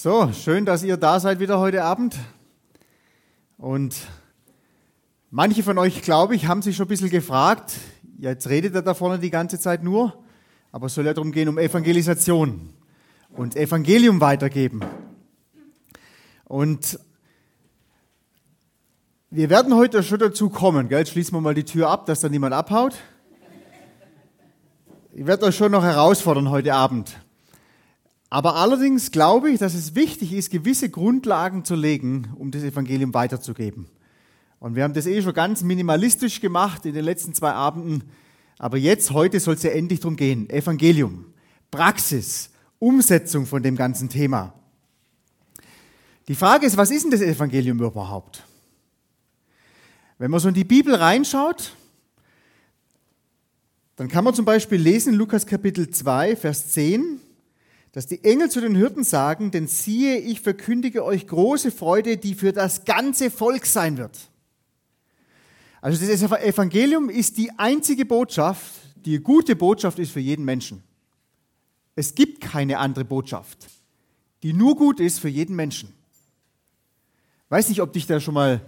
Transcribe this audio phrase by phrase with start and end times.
[0.00, 2.14] So, schön, dass ihr da seid wieder heute Abend.
[3.56, 3.96] Und
[5.28, 7.72] manche von euch, glaube ich, haben sich schon ein bisschen gefragt,
[8.16, 10.16] jetzt redet er da vorne die ganze Zeit nur,
[10.70, 12.72] aber es soll ja darum gehen, um Evangelisation
[13.30, 14.82] und Evangelium weitergeben.
[16.44, 17.00] Und
[19.30, 21.00] wir werden heute schon dazu kommen, gell?
[21.00, 22.94] Jetzt schließen wir mal die Tür ab, dass da niemand abhaut.
[25.12, 27.18] Ich werde euch schon noch herausfordern heute Abend.
[28.30, 33.14] Aber allerdings glaube ich, dass es wichtig ist, gewisse Grundlagen zu legen, um das Evangelium
[33.14, 33.86] weiterzugeben.
[34.60, 38.04] Und wir haben das eh schon ganz minimalistisch gemacht in den letzten zwei Abenden.
[38.58, 40.50] Aber jetzt, heute soll es ja endlich darum gehen.
[40.50, 41.26] Evangelium,
[41.70, 44.52] Praxis, Umsetzung von dem ganzen Thema.
[46.26, 48.42] Die Frage ist, was ist denn das Evangelium überhaupt?
[50.18, 51.72] Wenn man so in die Bibel reinschaut,
[53.96, 57.20] dann kann man zum Beispiel lesen Lukas Kapitel 2, Vers 10,
[57.92, 62.34] dass die Engel zu den Hirten sagen, denn siehe, ich verkündige euch große Freude, die
[62.34, 64.16] für das ganze Volk sein wird.
[65.80, 70.82] Also das Evangelium ist die einzige Botschaft, die gute Botschaft ist für jeden Menschen.
[71.94, 73.66] Es gibt keine andere Botschaft,
[74.42, 75.92] die nur gut ist für jeden Menschen.
[77.48, 78.60] Weiß nicht, ob dich da schon mal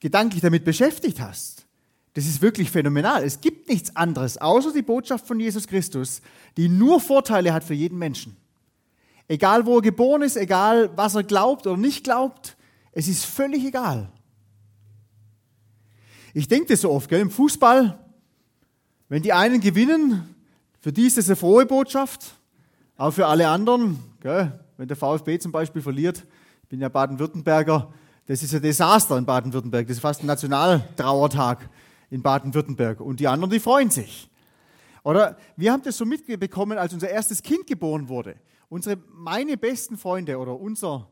[0.00, 1.66] gedanklich damit beschäftigt hast.
[2.14, 3.22] Das ist wirklich phänomenal.
[3.24, 6.22] Es gibt nichts anderes außer die Botschaft von Jesus Christus,
[6.56, 8.36] die nur Vorteile hat für jeden Menschen.
[9.28, 12.56] Egal wo er geboren ist, egal was er glaubt oder nicht glaubt,
[12.92, 14.10] es ist völlig egal.
[16.32, 17.20] Ich denke das so oft, gell?
[17.20, 17.98] im Fußball,
[19.08, 20.34] wenn die einen gewinnen,
[20.80, 22.34] für die ist das eine frohe Botschaft,
[22.96, 24.60] auch für alle anderen, gell?
[24.76, 26.24] wenn der VfB zum Beispiel verliert,
[26.62, 27.92] ich bin ja Baden-Württemberger,
[28.26, 31.68] das ist ein Desaster in Baden-Württemberg, das ist fast ein Nationaltrauertag
[32.10, 34.28] in Baden-Württemberg und die anderen, die freuen sich.
[35.02, 38.36] Oder wir haben das so mitbekommen, als unser erstes Kind geboren wurde.
[38.68, 41.08] Unsere, meine besten Freunde oder unser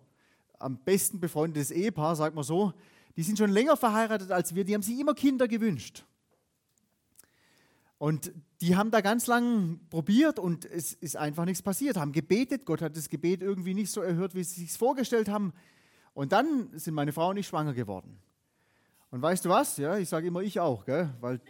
[0.59, 2.73] am besten befreundetes Ehepaar, sagt man so,
[3.17, 6.05] die sind schon länger verheiratet als wir, die haben sich immer Kinder gewünscht.
[7.99, 12.65] Und die haben da ganz lang probiert und es ist einfach nichts passiert, haben gebetet,
[12.65, 15.53] Gott hat das Gebet irgendwie nicht so erhört, wie sie sich vorgestellt haben.
[16.13, 18.19] Und dann sind meine Frau und ich schwanger geworden.
[19.11, 19.77] Und weißt du was?
[19.77, 21.11] Ja, ich sage immer ich auch, gell?
[21.21, 21.41] weil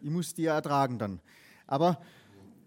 [0.00, 1.20] ich muss die ja ertragen dann.
[1.66, 2.00] Aber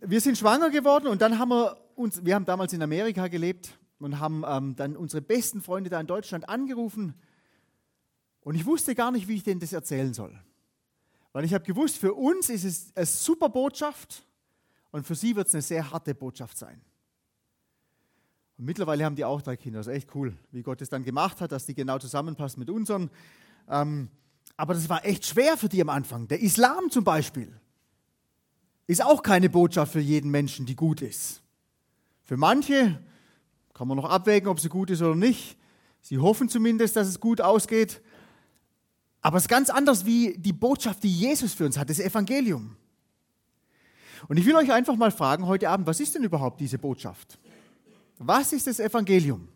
[0.02, 3.78] wir sind schwanger geworden und dann haben wir uns, wir haben damals in Amerika gelebt
[4.00, 7.16] und haben ähm, dann unsere besten Freunde da in Deutschland angerufen
[8.46, 10.40] und ich wusste gar nicht, wie ich denen das erzählen soll.
[11.34, 14.24] Weil ich habe gewusst, für uns ist es eine super Botschaft
[14.92, 16.80] und für sie wird es eine sehr harte Botschaft sein.
[18.58, 19.80] Und mittlerweile haben die auch drei Kinder.
[19.80, 22.70] Das ist echt cool, wie Gott es dann gemacht hat, dass die genau zusammenpassen mit
[22.70, 23.10] unseren.
[23.68, 24.10] Ähm,
[24.56, 26.28] aber das war echt schwer für die am Anfang.
[26.28, 27.52] Der Islam zum Beispiel
[28.86, 31.42] ist auch keine Botschaft für jeden Menschen, die gut ist.
[32.25, 33.00] Für manche
[33.74, 35.58] kann man noch abwägen, ob sie gut ist oder nicht.
[36.02, 38.02] Sie hoffen zumindest, dass es gut ausgeht.
[39.22, 42.75] Aber es ist ganz anders wie die Botschaft, die Jesus für uns hat, das Evangelium.
[44.28, 47.38] Und ich will euch einfach mal fragen heute Abend, was ist denn überhaupt diese Botschaft?
[48.18, 49.47] Was ist das Evangelium?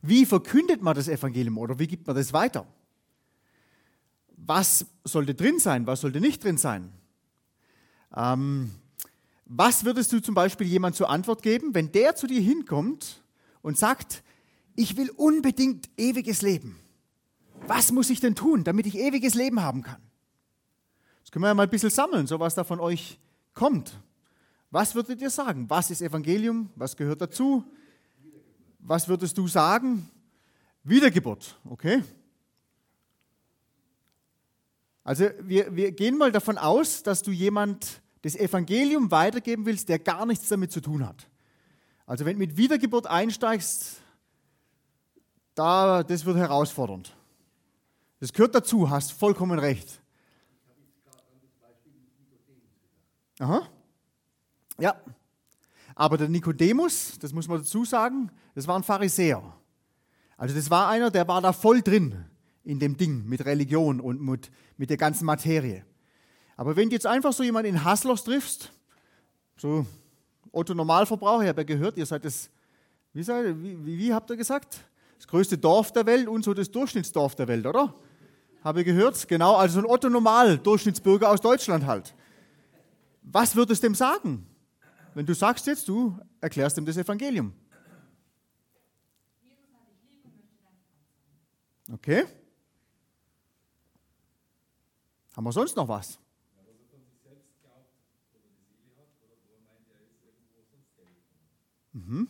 [0.00, 2.66] Wie verkündet man das Evangelium oder wie gibt man das weiter?
[4.36, 6.92] Was sollte drin sein, was sollte nicht drin sein?
[8.16, 8.70] Ähm,
[9.48, 13.22] was würdest du zum Beispiel jemand zur Antwort geben, wenn der zu dir hinkommt
[13.62, 14.22] und sagt,
[14.76, 16.78] ich will unbedingt ewiges Leben?
[17.66, 20.00] Was muss ich denn tun, damit ich ewiges Leben haben kann?
[21.22, 23.18] Das können wir ja mal ein bisschen sammeln, so was da von euch
[23.54, 23.98] kommt.
[24.70, 25.68] Was würdet ihr sagen?
[25.68, 26.70] Was ist Evangelium?
[26.76, 27.64] Was gehört dazu?
[28.80, 30.10] Was würdest du sagen?
[30.84, 32.02] Wiedergeburt, okay?
[35.04, 39.98] Also wir, wir gehen mal davon aus, dass du jemand das Evangelium weitergeben willst, der
[39.98, 41.26] gar nichts damit zu tun hat.
[42.06, 44.02] Also wenn du mit Wiedergeburt einsteigst,
[45.54, 47.16] da, das wird herausfordernd.
[48.20, 50.00] Das gehört dazu, hast vollkommen recht.
[53.38, 53.68] Aha.
[54.78, 55.00] Ja.
[55.94, 59.42] Aber der Nikodemus, das muss man dazu sagen, das war ein Pharisäer.
[60.36, 62.24] Also das war einer, der war da voll drin
[62.62, 65.84] in dem Ding mit Religion und mit, mit der ganzen Materie.
[66.58, 68.72] Aber wenn du jetzt einfach so jemanden in Haslos triffst,
[69.56, 69.86] so
[70.50, 72.50] Otto Normalverbraucher, ich habe ja gehört, ihr seid das,
[73.12, 74.80] wie, seid, wie, wie, wie habt ihr gesagt?
[75.18, 77.94] Das größte Dorf der Welt und so das Durchschnittsdorf der Welt, oder?
[78.64, 79.28] Habe ich gehört?
[79.28, 82.12] Genau, also so ein Otto Normal, Durchschnittsbürger aus Deutschland halt.
[83.22, 84.44] Was würdest du dem sagen?
[85.14, 87.52] Wenn du sagst jetzt, du erklärst ihm das Evangelium.
[91.92, 92.24] Okay.
[95.36, 96.18] Haben wir sonst noch was?
[101.98, 102.28] Mhm.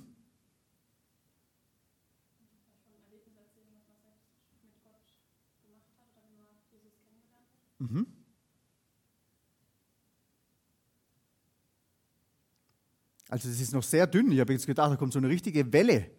[7.78, 8.06] Mhm.
[13.28, 14.32] Also es ist noch sehr dünn.
[14.32, 16.10] Ich habe jetzt gedacht, da kommt so eine richtige Welle.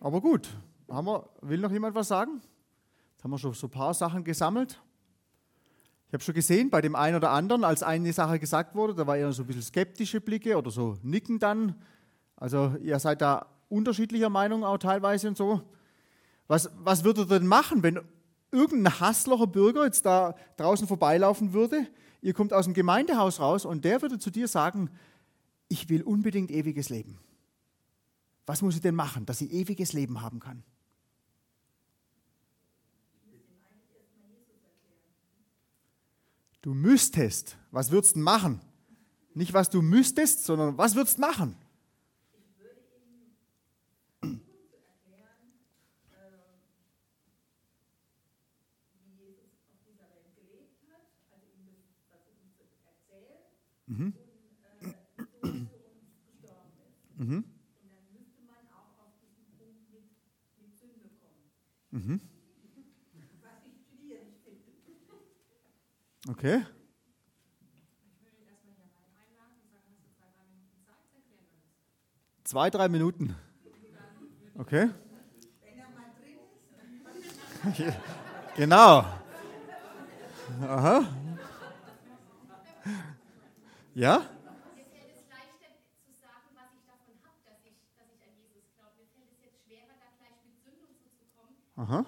[0.00, 0.48] Aber gut,
[0.88, 2.42] haben wir, will noch jemand was sagen?
[3.12, 4.82] Jetzt haben wir schon so ein paar Sachen gesammelt.
[6.12, 9.06] Ich habe schon gesehen, bei dem einen oder anderen, als eine Sache gesagt wurde, da
[9.06, 11.74] war eher so ein bisschen skeptische Blicke oder so Nicken dann.
[12.36, 15.62] Also ihr seid da unterschiedlicher Meinung auch teilweise und so.
[16.48, 17.98] Was, was würdet ihr denn machen, wenn
[18.50, 21.86] irgendein Hasslocher Bürger jetzt da draußen vorbeilaufen würde?
[22.20, 24.90] Ihr kommt aus dem Gemeindehaus raus und der würde zu dir sagen,
[25.68, 27.20] ich will unbedingt ewiges Leben.
[28.44, 30.62] Was muss ich denn machen, dass ich ewiges Leben haben kann?
[36.62, 37.58] Du müsstest.
[37.72, 38.60] Was würdest du machen?
[39.34, 41.56] Nicht, was du müsstest, sondern was würdest du machen?
[53.86, 54.12] Mhm.
[57.18, 57.44] Mhm.
[61.90, 62.31] Mhm.
[66.32, 66.64] Okay.
[72.44, 73.36] Zwei, drei Minuten.
[74.56, 74.88] Okay.
[78.56, 79.04] genau.
[80.62, 81.04] Aha.
[83.94, 84.22] Ja?
[91.76, 92.06] Aha.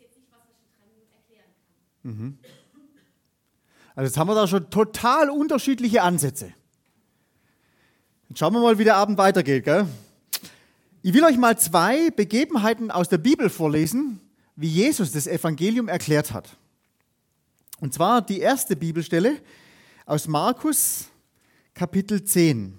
[0.00, 1.50] Jetzt nicht was, was ich in drei Minuten erklären
[2.02, 2.12] kann.
[2.12, 2.38] Mhm.
[3.94, 6.52] Also jetzt haben wir da schon total unterschiedliche Ansätze.
[8.28, 9.64] Jetzt schauen wir mal, wie der Abend weitergeht.
[9.64, 9.86] Gell?
[11.02, 14.20] Ich will euch mal zwei Begebenheiten aus der Bibel vorlesen,
[14.56, 16.56] wie Jesus das Evangelium erklärt hat.
[17.80, 19.40] Und zwar die erste Bibelstelle
[20.06, 21.08] aus Markus
[21.72, 22.74] Kapitel 10.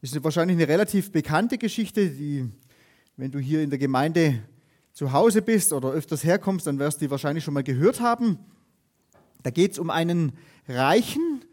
[0.00, 2.48] Das ist wahrscheinlich eine relativ bekannte Geschichte, die,
[3.16, 4.44] wenn du hier in der Gemeinde
[4.92, 8.38] zu Hause bist oder öfters herkommst, dann wirst du die wahrscheinlich schon mal gehört haben.
[9.42, 10.32] Da geht es um einen
[10.68, 11.44] Reichen,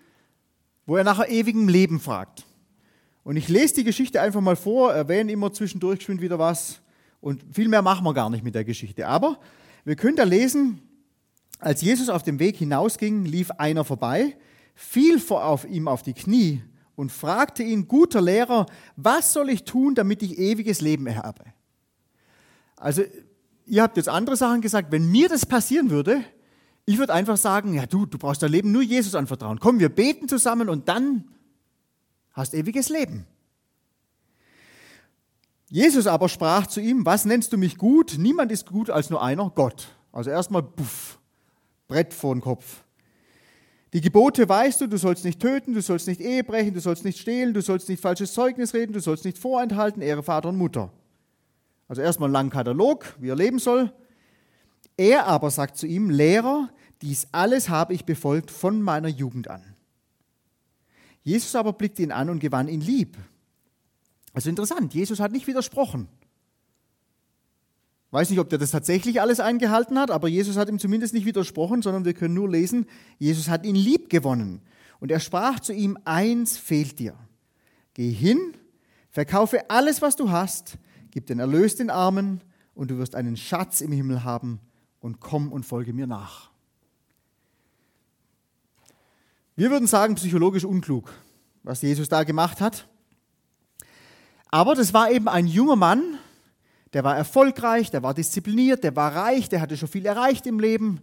[0.86, 2.46] wo er nach ewigem Leben fragt.
[3.24, 6.82] Und ich lese die Geschichte einfach mal vor, erwähne immer zwischendurch geschwind wieder was.
[7.20, 9.08] Und viel mehr machen wir gar nicht mit der Geschichte.
[9.08, 9.40] Aber
[9.86, 10.82] wir können da lesen,
[11.58, 14.38] als Jesus auf dem Weg hinausging, lief einer vorbei,
[14.76, 16.64] fiel vor auf ihm auf die Knie
[16.96, 18.66] und fragte ihn, guter Lehrer,
[18.96, 21.44] was soll ich tun, damit ich ewiges Leben erhabe?
[22.76, 23.04] Also,
[23.66, 24.92] ihr habt jetzt andere Sachen gesagt.
[24.92, 26.24] Wenn mir das passieren würde,
[26.86, 29.60] ich würde einfach sagen, ja du, du brauchst dein Leben nur Jesus anvertrauen.
[29.60, 31.30] Komm, wir beten zusammen und dann
[32.34, 33.26] hast ewiges Leben.
[35.70, 38.16] Jesus aber sprach zu ihm, was nennst du mich gut?
[38.20, 39.88] Niemand ist gut als nur einer, Gott.
[40.12, 41.20] Also erstmal, puff,
[41.88, 42.83] Brett vor den Kopf.
[43.94, 47.06] Die Gebote weißt du, du sollst nicht töten, du sollst nicht Ehe brechen, du sollst
[47.06, 50.58] nicht stehlen, du sollst nicht falsches Zeugnis reden, du sollst nicht vorenthalten, Ehre Vater und
[50.58, 50.92] Mutter.
[51.88, 53.94] Also erstmal einen langen Katalog, wie er leben soll.
[54.98, 56.70] Er aber sagt zu ihm, Lehrer,
[57.04, 59.62] dies alles habe ich befolgt von meiner Jugend an.
[61.22, 63.16] Jesus aber blickte ihn an und gewann ihn lieb.
[64.34, 66.08] Also interessant, Jesus hat nicht widersprochen.
[68.14, 71.26] Weiß nicht, ob der das tatsächlich alles eingehalten hat, aber Jesus hat ihm zumindest nicht
[71.26, 72.86] widersprochen, sondern wir können nur lesen,
[73.18, 74.62] Jesus hat ihn lieb gewonnen.
[75.00, 77.16] Und er sprach zu ihm, eins fehlt dir.
[77.96, 78.54] Geh hin,
[79.10, 80.78] verkaufe alles, was du hast,
[81.10, 82.42] gib den Erlös den Armen
[82.76, 84.60] und du wirst einen Schatz im Himmel haben
[85.00, 86.52] und komm und folge mir nach.
[89.56, 91.12] Wir würden sagen, psychologisch unklug,
[91.64, 92.88] was Jesus da gemacht hat.
[94.52, 96.13] Aber das war eben ein junger Mann,
[96.94, 100.60] der war erfolgreich, der war diszipliniert, der war reich, der hatte schon viel erreicht im
[100.60, 101.02] Leben.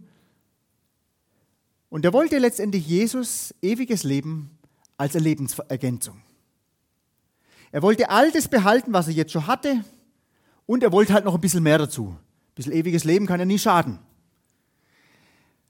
[1.89, 4.57] Und er wollte letztendlich Jesus ewiges Leben
[4.97, 6.21] als Lebensergänzung.
[7.73, 9.83] Er wollte all das behalten, was er jetzt schon hatte,
[10.65, 12.15] und er wollte halt noch ein bisschen mehr dazu.
[12.15, 13.99] Ein bisschen ewiges Leben kann ja nie schaden.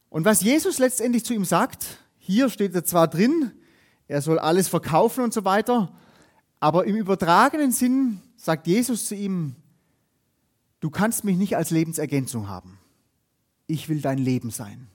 [0.10, 1.86] Und was Jesus letztendlich zu ihm sagt,
[2.20, 3.52] hier steht er zwar drin,
[4.08, 5.92] er soll alles verkaufen und so weiter,
[6.60, 9.56] aber im übertragenen Sinn sagt Jesus zu ihm,
[10.82, 12.78] du kannst mich nicht als Lebensergänzung haben.
[13.68, 14.88] Ich will dein Leben sein.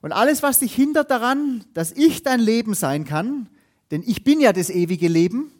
[0.00, 3.48] Und alles, was dich hindert daran, dass ich dein Leben sein kann,
[3.92, 5.52] denn ich bin ja das ewige Leben,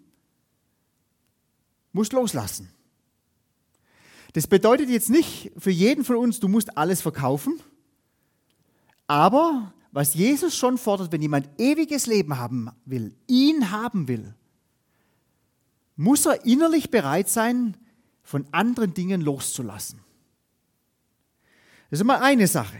[1.92, 2.70] musst loslassen.
[4.32, 7.60] Das bedeutet jetzt nicht für jeden von uns, du musst alles verkaufen,
[9.06, 14.34] aber was Jesus schon fordert, wenn jemand ewiges Leben haben will, ihn haben will,
[15.96, 17.76] muss er innerlich bereit sein,
[18.22, 20.00] von anderen Dingen loszulassen.
[21.90, 22.78] Das ist immer eine Sache.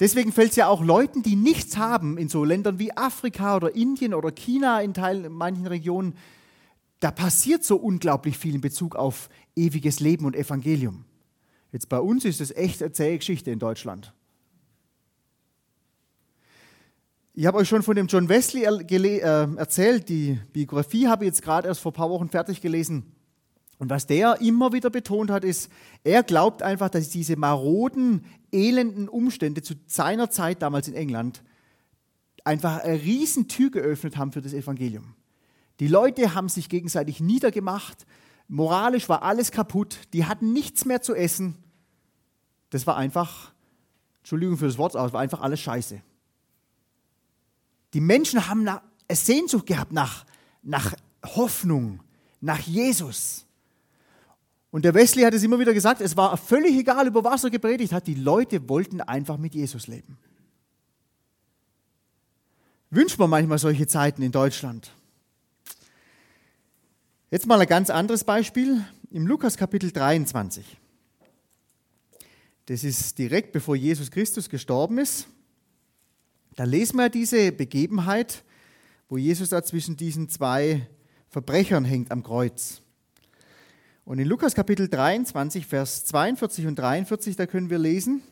[0.00, 3.74] Deswegen fällt es ja auch Leuten, die nichts haben, in so Ländern wie Afrika oder
[3.76, 6.16] Indien oder China in Teilen, in manchen Regionen,
[7.00, 11.04] da passiert so unglaublich viel in Bezug auf ewiges Leben und Evangelium.
[11.70, 14.12] Jetzt bei uns ist es echt eine zähe Geschichte in Deutschland.
[17.34, 21.42] Ich habe euch schon von dem John Wesley äh, erzählt, die Biografie habe ich jetzt
[21.42, 23.13] gerade erst vor ein paar Wochen fertig gelesen.
[23.84, 25.70] Und was der immer wieder betont hat, ist,
[26.04, 31.42] er glaubt einfach, dass diese maroden, elenden Umstände zu seiner Zeit damals in England
[32.44, 35.16] einfach eine Riesentür geöffnet haben für das Evangelium.
[35.80, 38.06] Die Leute haben sich gegenseitig niedergemacht,
[38.48, 41.54] moralisch war alles kaputt, die hatten nichts mehr zu essen.
[42.70, 43.52] Das war einfach,
[44.20, 46.00] Entschuldigung für das Wort, aber es war einfach alles scheiße.
[47.92, 48.80] Die Menschen haben eine
[49.12, 50.24] Sehnsucht gehabt nach,
[50.62, 52.02] nach Hoffnung,
[52.40, 53.43] nach Jesus.
[54.74, 57.50] Und der Wesley hat es immer wieder gesagt, es war völlig egal, über was er
[57.50, 60.18] gepredigt hat, die Leute wollten einfach mit Jesus leben.
[62.90, 64.90] Wünscht man manchmal solche Zeiten in Deutschland.
[67.30, 70.64] Jetzt mal ein ganz anderes Beispiel im Lukas Kapitel 23.
[72.66, 75.28] Das ist direkt bevor Jesus Christus gestorben ist.
[76.56, 78.42] Da lesen wir diese Begebenheit,
[79.08, 80.88] wo Jesus da zwischen diesen zwei
[81.28, 82.80] Verbrechern hängt am Kreuz.
[84.04, 88.22] Und in Lukas Kapitel 23, Vers 42 und 43, da können wir lesen.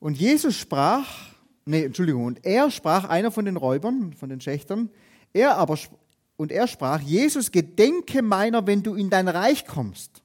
[0.00, 1.06] Und Jesus sprach,
[1.66, 4.90] nee, Entschuldigung, und er sprach, einer von den Räubern, von den Schächtern,
[5.32, 5.78] er aber,
[6.36, 10.22] und er sprach, Jesus, gedenke meiner, wenn du in dein Reich kommst.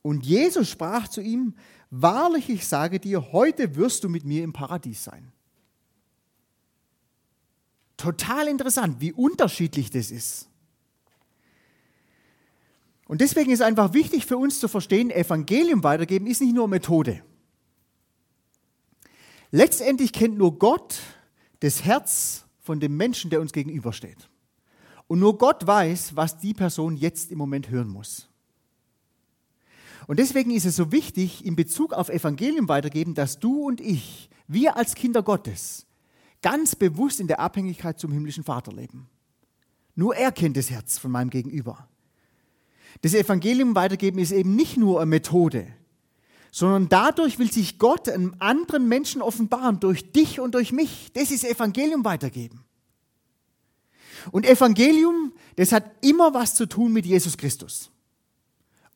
[0.00, 1.54] Und Jesus sprach zu ihm,
[1.94, 5.30] Wahrlich, ich sage dir, heute wirst du mit mir im Paradies sein.
[8.02, 10.48] Total interessant, wie unterschiedlich das ist.
[13.06, 17.22] Und deswegen ist einfach wichtig für uns zu verstehen, Evangelium weitergeben ist nicht nur Methode.
[19.52, 20.98] Letztendlich kennt nur Gott
[21.60, 24.28] das Herz von dem Menschen, der uns gegenübersteht.
[25.06, 28.28] Und nur Gott weiß, was die Person jetzt im Moment hören muss.
[30.08, 34.28] Und deswegen ist es so wichtig, in Bezug auf Evangelium weitergeben, dass du und ich,
[34.48, 35.86] wir als Kinder Gottes,
[36.42, 39.08] ganz bewusst in der Abhängigkeit zum himmlischen Vater leben.
[39.94, 41.88] Nur er kennt das Herz von meinem Gegenüber.
[43.00, 45.66] Das Evangelium weitergeben ist eben nicht nur eine Methode,
[46.50, 51.10] sondern dadurch will sich Gott einem anderen Menschen offenbaren, durch dich und durch mich.
[51.14, 52.62] Das ist Evangelium weitergeben.
[54.30, 57.90] Und Evangelium, das hat immer was zu tun mit Jesus Christus.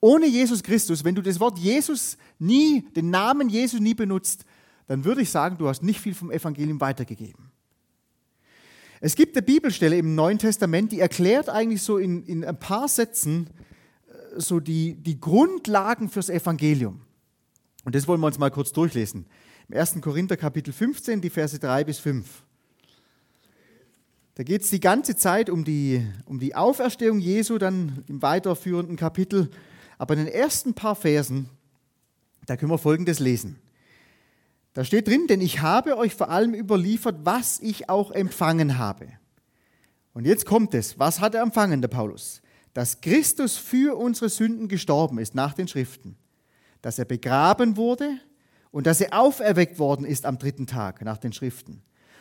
[0.01, 4.45] Ohne Jesus Christus, wenn du das Wort Jesus nie, den Namen Jesus nie benutzt,
[4.87, 7.51] dann würde ich sagen, du hast nicht viel vom Evangelium weitergegeben.
[9.01, 12.89] Es gibt eine Bibelstelle im Neuen Testament, die erklärt eigentlich so in, in ein paar
[12.89, 13.49] Sätzen
[14.09, 17.03] äh, so die, die Grundlagen fürs Evangelium.
[17.85, 19.27] Und das wollen wir uns mal kurz durchlesen.
[19.69, 20.01] Im 1.
[20.01, 22.27] Korinther Kapitel 15, die Verse 3 bis 5.
[24.35, 28.97] Da geht es die ganze Zeit um die, um die Auferstehung Jesu, dann im weiterführenden
[28.97, 29.51] Kapitel
[29.99, 31.49] aber in den ersten paar Versen,
[32.47, 33.59] da können wir Folgendes lesen.
[34.77, 39.09] Da steht drin, denn ich habe euch vor allem überliefert, was ich auch empfangen habe.
[40.13, 40.99] Und jetzt kommt es.
[40.99, 42.43] Was hat er empfangen, der Paulus?
[42.75, 46.19] Dass Christus für unsere Sünden gestorben ist nach den Schriften.
[46.83, 48.21] Dass er begraben wurde
[48.71, 51.81] und dass er auferweckt worden ist am dritten Tag nach den Schriften.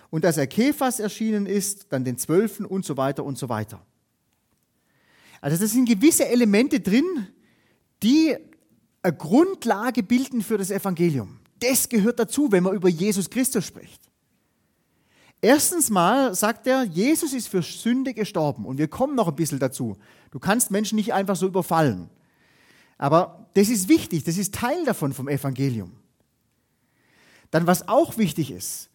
[0.09, 3.85] Und dass er Kephas erschienen ist, dann den Zwölfen und so weiter und so weiter.
[5.41, 7.27] Also das sind gewisse Elemente drin,
[8.01, 8.33] die
[9.01, 11.39] eine Grundlage bilden für das Evangelium.
[11.59, 14.01] Das gehört dazu, wenn man über Jesus Christus spricht.
[15.41, 19.59] Erstens mal sagt er, Jesus ist für Sünde gestorben und wir kommen noch ein bisschen
[19.59, 19.97] dazu.
[20.31, 22.09] Du kannst Menschen nicht einfach so überfallen.
[22.97, 25.91] Aber das ist wichtig, das ist Teil davon vom Evangelium.
[27.51, 28.89] Dann was auch wichtig ist,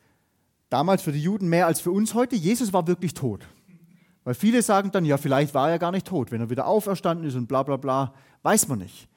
[0.70, 3.46] damals für die Juden mehr als für uns heute, Jesus war wirklich tot.
[4.24, 7.26] Weil viele sagen dann, ja, vielleicht war er gar nicht tot, wenn er wieder auferstanden
[7.26, 8.14] ist und bla bla bla.
[8.42, 9.08] Weiß man nicht.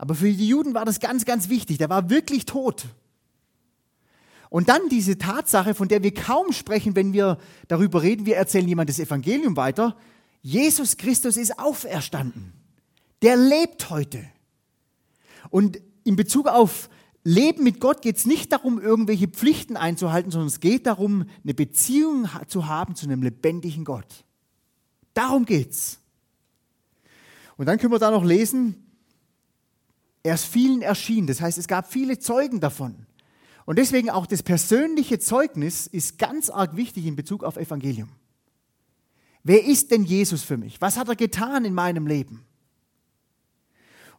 [0.00, 1.76] Aber für die Juden war das ganz, ganz wichtig.
[1.76, 2.86] Der war wirklich tot.
[4.48, 7.36] Und dann diese Tatsache, von der wir kaum sprechen, wenn wir
[7.68, 9.98] darüber reden, wir erzählen jemand das Evangelium weiter.
[10.40, 12.54] Jesus Christus ist auferstanden.
[13.20, 14.24] Der lebt heute.
[15.50, 16.88] Und in Bezug auf
[17.22, 21.52] Leben mit Gott geht es nicht darum, irgendwelche Pflichten einzuhalten, sondern es geht darum, eine
[21.52, 24.24] Beziehung zu haben zu einem lebendigen Gott.
[25.12, 25.98] Darum geht's.
[27.58, 28.86] Und dann können wir da noch lesen,
[30.22, 31.26] er ist vielen erschienen.
[31.26, 33.06] Das heißt, es gab viele Zeugen davon.
[33.66, 38.10] Und deswegen auch das persönliche Zeugnis ist ganz arg wichtig in Bezug auf Evangelium.
[39.42, 40.80] Wer ist denn Jesus für mich?
[40.80, 42.44] Was hat er getan in meinem Leben?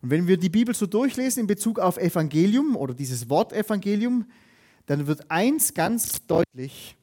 [0.02, 4.26] Und wenn wir die Bibel so durchlesen in Bezug auf Evangelium oder dieses Wort Evangelium,
[4.88, 6.98] dann wird eins ganz deutlich,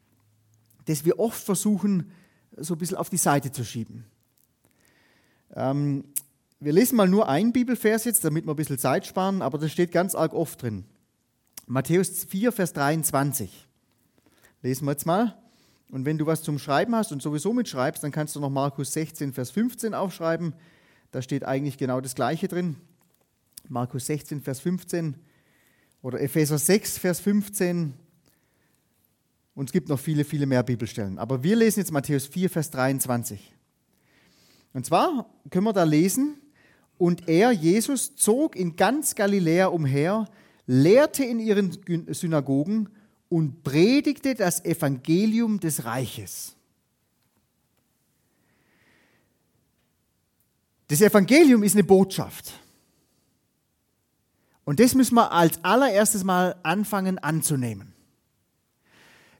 [0.86, 2.10] dass wir oft versuchen,
[2.56, 4.04] so ein bisschen auf die Seite zu schieben.
[5.54, 6.04] Ähm,
[6.60, 9.70] wir lesen mal nur einen Bibelvers jetzt, damit wir ein bisschen Zeit sparen, aber das
[9.70, 10.84] steht ganz arg oft drin.
[11.66, 13.68] Matthäus 4, Vers 23.
[14.62, 15.36] Lesen wir jetzt mal.
[15.90, 18.92] Und wenn du was zum Schreiben hast und sowieso mitschreibst, dann kannst du noch Markus
[18.92, 20.54] 16, Vers 15 aufschreiben.
[21.12, 22.76] Da steht eigentlich genau das Gleiche drin.
[23.68, 25.14] Markus 16, Vers 15
[26.02, 27.94] oder Epheser 6, Vers 15.
[29.54, 31.18] Und es gibt noch viele, viele mehr Bibelstellen.
[31.18, 33.54] Aber wir lesen jetzt Matthäus 4, Vers 23.
[34.72, 36.36] Und zwar können wir da lesen,
[36.98, 40.28] und er, Jesus, zog in ganz Galiläa umher,
[40.66, 41.78] lehrte in ihren
[42.12, 42.88] Synagogen
[43.28, 46.56] und predigte das Evangelium des Reiches.
[50.88, 52.52] Das Evangelium ist eine Botschaft.
[54.64, 57.94] Und das müssen wir als allererstes mal anfangen anzunehmen.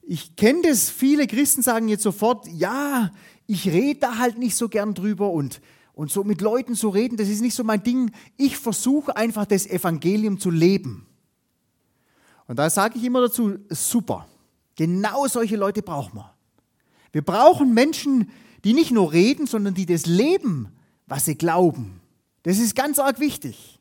[0.03, 3.11] Ich kenne das, viele Christen sagen jetzt sofort, ja,
[3.47, 5.61] ich rede da halt nicht so gern drüber und,
[5.99, 8.13] und so mit Leuten zu reden, das ist nicht so mein Ding.
[8.37, 11.09] Ich versuche einfach das Evangelium zu leben.
[12.47, 14.29] Und da sage ich immer dazu, super,
[14.77, 16.33] genau solche Leute brauchen wir.
[17.11, 18.31] Wir brauchen Menschen,
[18.63, 20.69] die nicht nur reden, sondern die das leben,
[21.09, 22.01] was sie glauben.
[22.45, 23.81] Das ist ganz arg wichtig.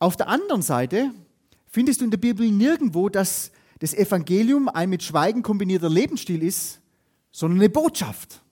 [0.00, 1.12] Auf der anderen Seite
[1.68, 6.80] findest du in der Bibel nirgendwo, dass das Evangelium ein mit Schweigen kombinierter Lebensstil ist,
[7.30, 8.42] sondern eine Botschaft.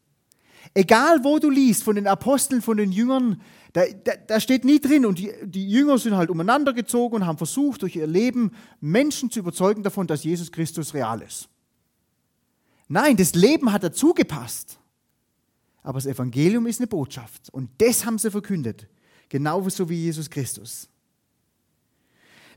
[0.76, 3.40] Egal wo du liest, von den Aposteln, von den Jüngern,
[3.72, 5.06] da, da, da steht nie drin.
[5.06, 9.30] Und die, die Jünger sind halt umeinander gezogen und haben versucht, durch ihr Leben Menschen
[9.30, 11.48] zu überzeugen davon, dass Jesus Christus real ist.
[12.88, 14.78] Nein, das Leben hat dazu gepasst.
[15.82, 17.48] Aber das Evangelium ist eine Botschaft.
[17.54, 18.86] Und das haben sie verkündet.
[19.30, 20.90] Genauso wie Jesus Christus.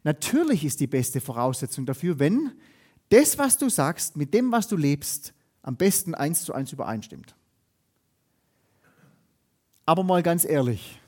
[0.03, 2.51] Natürlich ist die beste Voraussetzung dafür, wenn
[3.07, 7.33] das, was du sagst, mit dem, was du lebst, am besten eins zu eins übereinstimmt.
[9.89, 10.99] Aber mal ganz ehrlich,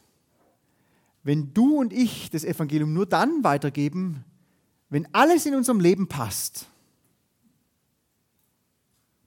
[1.22, 4.26] wenn du und ich das Evangelium nur dann weitergeben,
[4.90, 6.66] wenn alles in unserem Leben passt,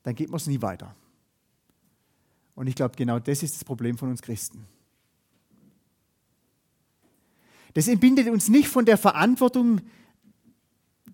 [0.02, 0.96] dann geht man es nie weiter.
[2.56, 4.66] Und ich glaube, genau das ist das Problem von uns Christen.
[7.74, 9.82] Das entbindet uns nicht von der Verantwortung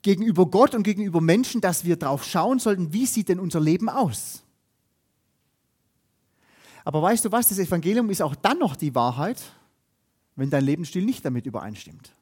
[0.00, 3.90] gegenüber Gott und gegenüber Menschen, dass wir darauf schauen sollten, wie sieht denn unser Leben
[3.90, 4.44] aus.
[6.90, 9.40] Aber weißt du was, das Evangelium ist auch dann noch die Wahrheit,
[10.34, 12.16] wenn dein Lebensstil nicht damit übereinstimmt.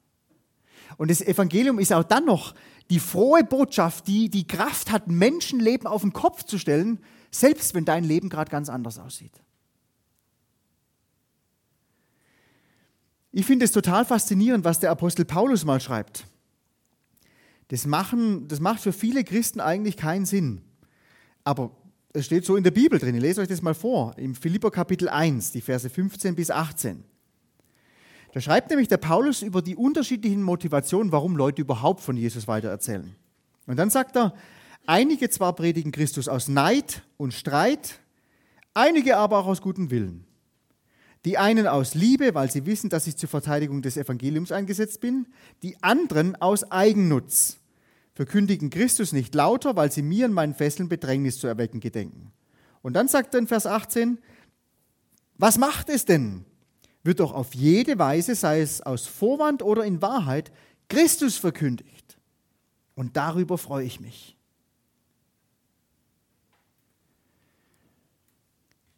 [0.97, 2.53] Und das Evangelium ist auch dann noch
[2.91, 6.99] die frohe Botschaft, die die Kraft hat, Menschenleben auf den Kopf zu stellen,
[7.31, 9.41] selbst wenn dein Leben gerade ganz anders aussieht.
[13.31, 16.27] Ich finde es total faszinierend, was der Apostel Paulus mal schreibt.
[17.69, 20.61] Das, machen, das macht für viele Christen eigentlich keinen Sinn.
[21.43, 21.71] Aber
[22.13, 23.15] es steht so in der Bibel drin.
[23.15, 27.03] Ich lese euch das mal vor, im Philipper Kapitel 1, die Verse 15 bis 18.
[28.33, 33.15] Da schreibt nämlich der Paulus über die unterschiedlichen Motivationen, warum Leute überhaupt von Jesus weitererzählen.
[33.65, 34.33] Und dann sagt er,
[34.85, 37.99] einige zwar predigen Christus aus Neid und Streit,
[38.73, 40.25] einige aber auch aus gutem Willen.
[41.25, 45.27] Die einen aus Liebe, weil sie wissen, dass ich zur Verteidigung des Evangeliums eingesetzt bin,
[45.63, 47.58] die anderen aus Eigennutz,
[48.19, 52.33] verkündigen Christus nicht lauter, weil sie mir in meinen Fesseln Bedrängnis zu erwecken gedenken.
[52.81, 54.17] Und dann sagt er in Vers 18,
[55.37, 56.43] was macht es denn,
[57.01, 60.51] wird doch auf jede Weise, sei es aus Vorwand oder in Wahrheit,
[60.89, 62.17] Christus verkündigt.
[62.93, 64.35] Und darüber freue ich mich.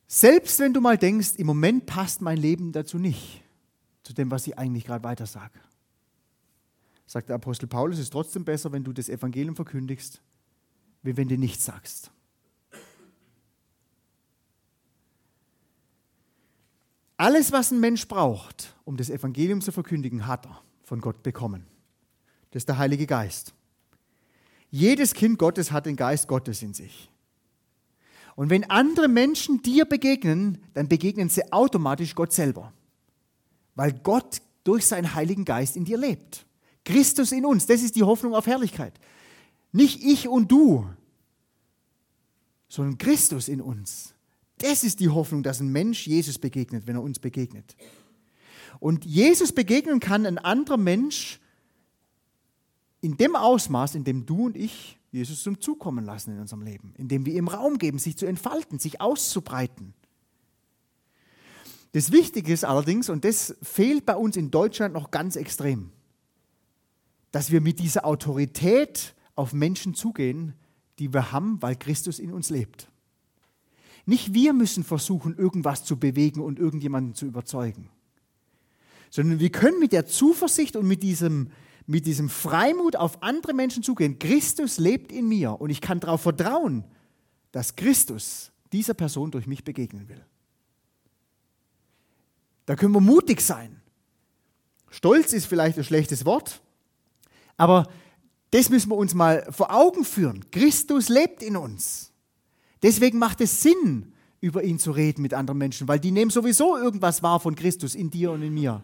[0.07, 3.43] Selbst wenn du mal denkst, im Moment passt mein Leben dazu nicht,
[4.01, 5.60] zu dem, was ich eigentlich gerade weiter sage,
[7.12, 10.21] sagt der Apostel Paulus, es ist trotzdem besser, wenn du das Evangelium verkündigst,
[11.04, 12.10] wie wenn du nichts sagst.
[17.17, 21.65] Alles, was ein Mensch braucht, um das Evangelium zu verkündigen, hat er von Gott bekommen.
[22.52, 23.54] Das ist der Heilige Geist.
[24.69, 27.12] Jedes Kind Gottes hat den Geist Gottes in sich.
[28.38, 32.71] Und wenn andere Menschen dir begegnen, dann begegnen sie automatisch Gott selber,
[33.76, 36.45] weil Gott durch seinen Heiligen Geist in dir lebt.
[36.84, 39.00] Christus in uns, das ist die Hoffnung auf Herrlichkeit.
[39.72, 40.89] Nicht ich und du,
[42.67, 44.13] sondern Christus in uns.
[44.58, 47.76] Das ist die Hoffnung, dass ein Mensch Jesus begegnet, wenn er uns begegnet.
[48.80, 51.39] Und Jesus begegnen kann ein anderer Mensch
[53.02, 56.62] in dem Ausmaß, in dem du und ich Jesus zum Zug kommen lassen in unserem
[56.62, 59.94] Leben, indem wir ihm Raum geben, sich zu entfalten, sich auszubreiten.
[61.91, 65.91] Das Wichtige ist allerdings, und das fehlt bei uns in Deutschland noch ganz extrem,
[67.32, 70.54] dass wir mit dieser Autorität auf Menschen zugehen,
[71.00, 72.89] die wir haben, weil Christus in uns lebt.
[74.06, 77.89] Nicht wir müssen versuchen, irgendwas zu bewegen und irgendjemanden zu überzeugen,
[79.10, 81.52] sondern wir können mit der Zuversicht und mit diesem,
[81.86, 84.20] mit diesem Freimut auf andere Menschen zugehen.
[84.20, 86.84] Christus lebt in mir und ich kann darauf vertrauen,
[87.52, 90.24] dass Christus dieser Person durch mich begegnen will.
[92.65, 93.82] Da können wir mutig sein.
[94.89, 96.62] Stolz ist vielleicht ein schlechtes Wort,
[97.62, 97.88] aber
[98.50, 100.50] das müssen wir uns mal vor Augen führen.
[100.50, 102.12] Christus lebt in uns.
[102.82, 106.76] Deswegen macht es Sinn, über ihn zu reden mit anderen Menschen, weil die nehmen sowieso
[106.76, 108.82] irgendwas wahr von Christus in dir und in mir.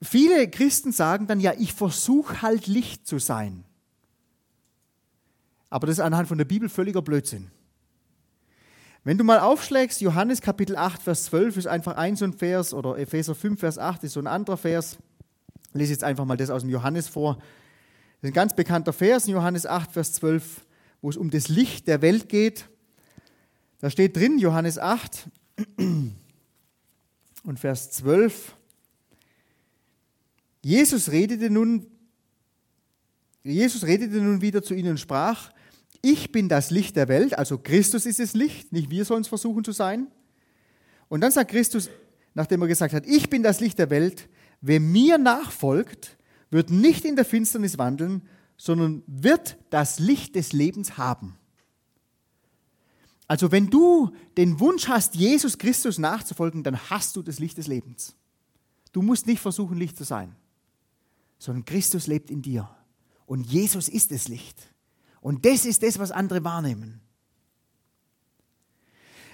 [0.00, 3.64] Viele Christen sagen dann, ja, ich versuche halt Licht zu sein.
[5.70, 7.50] Aber das ist anhand von der Bibel völliger Blödsinn.
[9.02, 12.72] Wenn du mal aufschlägst, Johannes Kapitel 8, Vers 12 ist einfach ein so ein Vers,
[12.72, 14.98] oder Epheser 5, Vers 8 ist so ein anderer Vers.
[15.76, 17.34] Ich lese jetzt einfach mal das aus dem Johannes vor.
[17.34, 17.42] Das
[18.22, 20.64] ist ein ganz bekannter Vers in Johannes 8, Vers 12,
[21.02, 22.66] wo es um das Licht der Welt geht.
[23.80, 25.28] Da steht drin, Johannes 8
[25.76, 28.56] und Vers 12.
[30.62, 31.86] Jesus redete nun,
[33.44, 35.52] Jesus redete nun wieder zu ihnen und sprach,
[36.00, 39.28] ich bin das Licht der Welt, also Christus ist das Licht, nicht wir sollen es
[39.28, 40.06] versuchen zu sein.
[41.10, 41.90] Und dann sagt Christus,
[42.32, 44.26] nachdem er gesagt hat, ich bin das Licht der Welt,
[44.60, 46.16] Wer mir nachfolgt,
[46.50, 48.22] wird nicht in der Finsternis wandeln,
[48.56, 51.36] sondern wird das Licht des Lebens haben.
[53.28, 57.66] Also wenn du den Wunsch hast, Jesus Christus nachzufolgen, dann hast du das Licht des
[57.66, 58.14] Lebens.
[58.92, 60.34] Du musst nicht versuchen, Licht zu sein,
[61.38, 62.70] sondern Christus lebt in dir.
[63.26, 64.72] Und Jesus ist das Licht.
[65.20, 67.00] Und das ist das, was andere wahrnehmen.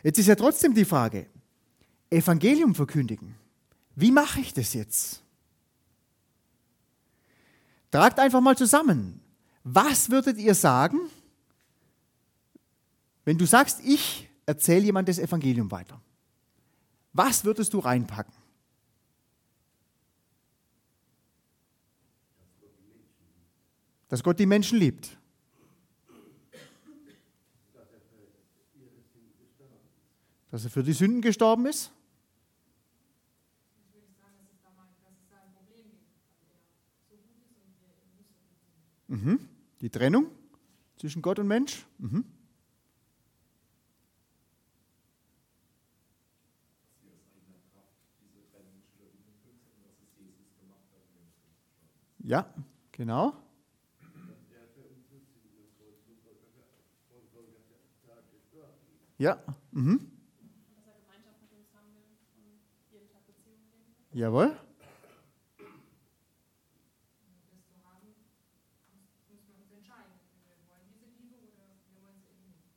[0.03, 1.27] Jetzt ist ja trotzdem die Frage,
[2.11, 3.37] Evangelium verkündigen.
[3.95, 5.23] Wie mache ich das jetzt?
[7.91, 9.21] Tragt einfach mal zusammen.
[9.65, 10.99] Was würdet ihr sagen,
[13.25, 16.01] wenn du sagst, ich erzähle jemand das Evangelium weiter?
[17.13, 18.35] Was würdest du reinpacken?
[24.09, 25.17] Dass Gott die Menschen liebt.
[30.51, 31.91] Dass er für die Sünden gestorben ist.
[39.12, 39.46] Mhm.
[39.83, 40.25] Die Trennung
[40.96, 41.85] zwischen Gott und Mensch.
[41.98, 42.25] Mhm.
[52.20, 52.46] Ja,
[52.90, 53.35] genau.
[59.18, 59.42] Ja.
[59.72, 60.11] Mhm.
[64.14, 64.57] Jawohl.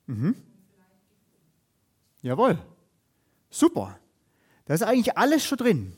[0.06, 0.34] Mhm.
[2.22, 2.58] Jawohl.
[3.50, 3.98] Super.
[4.64, 5.92] Da ist eigentlich alles schon drin.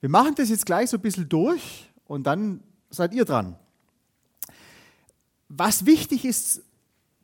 [0.00, 3.56] Wir machen das jetzt gleich so ein bisschen durch und dann seid ihr dran.
[5.48, 6.62] Was wichtig ist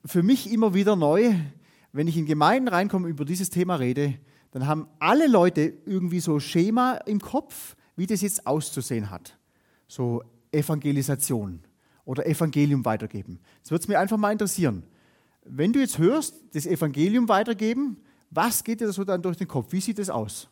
[0.04, 1.34] für mich immer wieder neu,
[1.92, 4.18] wenn ich in Gemeinden reinkomme, über dieses Thema rede,
[4.50, 9.38] dann haben alle Leute irgendwie so Schema im Kopf, wie das jetzt auszusehen hat.
[9.86, 11.60] So Evangelisation
[12.04, 13.40] oder Evangelium weitergeben.
[13.62, 14.84] Das würde es mir einfach mal interessieren.
[15.44, 17.98] Wenn du jetzt hörst, das Evangelium weitergeben,
[18.30, 19.72] was geht dir so dann durch den Kopf?
[19.72, 20.48] Wie sieht es aus?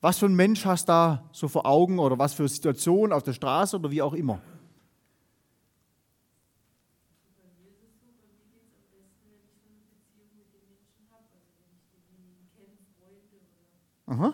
[0.00, 3.12] Was für ein Mensch hast du da so vor Augen oder was für eine Situation
[3.12, 4.40] auf der Straße oder wie auch immer?
[14.06, 14.32] Aha.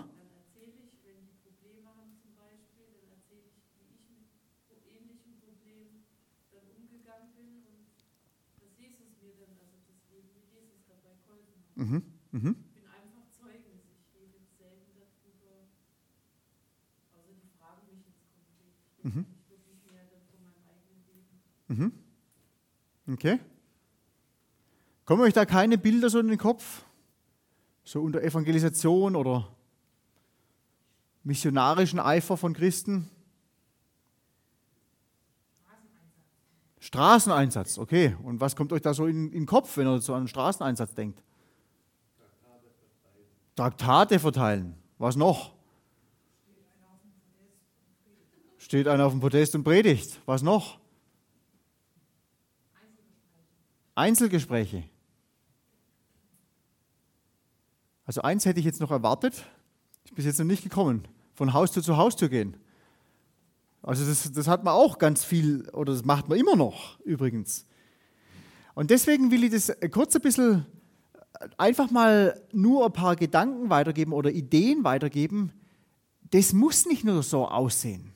[11.77, 12.03] Mhm.
[12.33, 12.57] Mhm.
[12.61, 13.71] Ich bin einfach Zeuge.
[13.99, 15.67] Ich rede selten darüber.
[17.13, 18.63] Also die fragen mich jetzt konkret.
[19.03, 19.27] Mhm.
[19.37, 21.43] Ich wirklich mehr von meinem eigenen Leben.
[21.69, 21.93] Mhm.
[23.25, 23.41] Okay.
[25.07, 26.85] Kommen euch da keine Bilder so in den Kopf?
[27.83, 29.49] So unter Evangelisation oder
[31.23, 33.09] missionarischen Eifer von Christen?
[36.81, 38.15] Straßeneinsatz, okay.
[38.23, 40.95] Und was kommt euch da so in, in den Kopf, wenn ihr so an Straßeneinsatz
[40.95, 41.23] denkt?
[43.57, 44.75] Traktate verteilen.
[44.99, 45.55] Was noch?
[48.59, 50.21] Steht einer auf dem Podest und predigt.
[50.27, 50.84] Was noch?
[53.95, 54.85] Einzelgespräche.
[58.07, 59.47] Also eins hätte ich jetzt noch erwartet,
[60.05, 62.57] ist bis jetzt noch nicht gekommen, von Haustür zu Haustür gehen.
[63.83, 67.67] Also das, das hat man auch ganz viel, oder das macht man immer noch übrigens.
[68.75, 70.67] Und deswegen will ich das kurz ein bisschen
[71.59, 75.53] einfach mal nur ein paar Gedanken weitergeben oder Ideen weitergeben.
[76.31, 78.13] Das muss nicht nur so aussehen.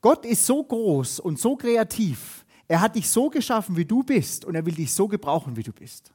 [0.00, 2.41] Gott ist so groß und so kreativ.
[2.72, 5.62] Er hat dich so geschaffen, wie du bist, und er will dich so gebrauchen, wie
[5.62, 6.10] du bist.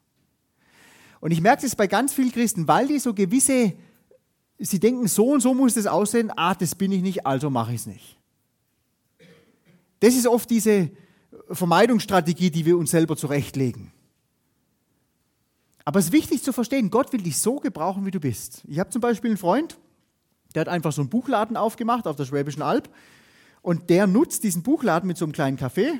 [1.20, 3.74] Und ich merke das bei ganz vielen Christen, weil die so gewisse,
[4.58, 7.76] sie denken, so und so muss das aussehen, ah, das bin ich nicht, also mache
[7.76, 8.18] ich es nicht.
[10.00, 10.90] Das ist oft diese
[11.52, 13.92] Vermeidungsstrategie, die wir uns selber zurechtlegen.
[15.86, 18.64] Aber es ist wichtig zu verstehen, Gott will dich so gebrauchen, wie du bist.
[18.68, 19.78] Ich habe zum Beispiel einen Freund,
[20.56, 22.90] der hat einfach so einen Buchladen aufgemacht auf der Schwäbischen Alb
[23.62, 26.00] und der nutzt diesen Buchladen mit so einem kleinen Café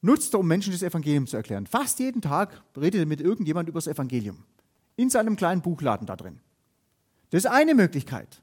[0.00, 1.66] nutzt er, um Menschen das Evangelium zu erklären.
[1.66, 4.44] Fast jeden Tag redet er mit irgendjemand über das Evangelium.
[4.96, 6.40] In seinem kleinen Buchladen da drin.
[7.30, 8.40] Das ist eine Möglichkeit.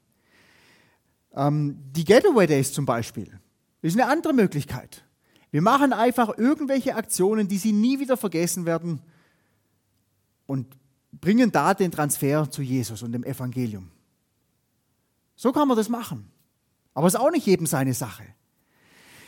[1.34, 3.40] Ähm, die Getaway Days zum Beispiel
[3.82, 5.04] ist eine andere Möglichkeit.
[5.50, 9.00] Wir machen einfach irgendwelche Aktionen, die sie nie wieder vergessen werden
[10.46, 10.76] und
[11.12, 13.90] bringen da den Transfer zu Jesus und dem Evangelium.
[15.36, 16.30] So kann man das machen.
[16.92, 18.24] Aber es ist auch nicht jedem seine Sache.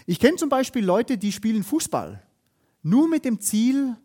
[0.07, 2.23] Ich kenne zum Beispiel Leute, die spielen Fußball,
[2.83, 3.97] nur mit dem Ziel,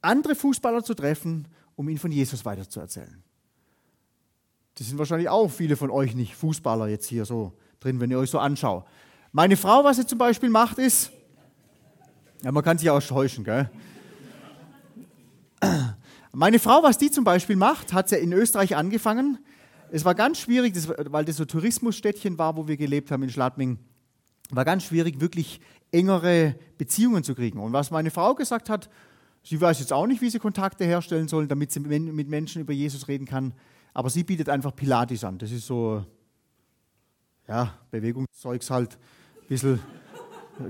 [0.00, 1.46] andere Fußballer zu treffen,
[1.76, 3.22] um ihnen von Jesus weiterzuerzählen.
[4.76, 8.18] Das sind wahrscheinlich auch viele von euch nicht Fußballer jetzt hier so drin, wenn ihr
[8.18, 8.86] euch so anschaut.
[9.32, 11.10] Meine Frau, was sie zum Beispiel macht, ist,
[12.42, 13.70] ja, man kann sich auch täuschen, gell?
[16.32, 19.38] Meine Frau, was die zum Beispiel macht, hat sie in Österreich angefangen.
[19.90, 20.74] Es war ganz schwierig,
[21.10, 23.78] weil das so Tourismusstädtchen war, wo wir gelebt haben in Schladming
[24.54, 25.60] war ganz schwierig, wirklich
[25.92, 27.58] engere Beziehungen zu kriegen.
[27.58, 28.88] Und was meine Frau gesagt hat,
[29.42, 32.72] sie weiß jetzt auch nicht, wie sie Kontakte herstellen soll, damit sie mit Menschen über
[32.72, 33.54] Jesus reden kann,
[33.94, 35.38] aber sie bietet einfach Pilates an.
[35.38, 36.04] Das ist so,
[37.48, 38.98] ja, Bewegungszeugs halt,
[39.42, 39.80] ein bisschen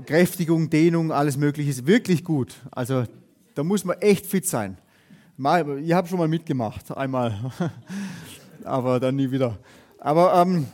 [0.05, 2.55] Kräftigung, Dehnung, alles Mögliche, ist wirklich gut.
[2.71, 3.03] Also
[3.55, 4.77] da muss man echt fit sein.
[5.37, 7.51] Ich habe schon mal mitgemacht, einmal,
[8.63, 9.57] aber dann nie wieder.
[9.97, 10.67] Aber ähm,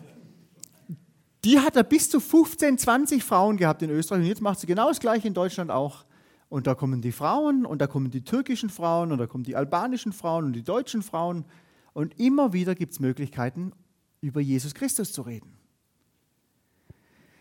[1.47, 4.67] die hat er bis zu 15, 20 Frauen gehabt in Österreich und jetzt macht sie
[4.67, 6.03] genau das gleiche in Deutschland auch.
[6.49, 9.55] Und da kommen die Frauen und da kommen die türkischen Frauen und da kommen die
[9.55, 11.45] albanischen Frauen und die deutschen Frauen.
[11.93, 13.71] Und immer wieder gibt es Möglichkeiten,
[14.19, 15.57] über Jesus Christus zu reden.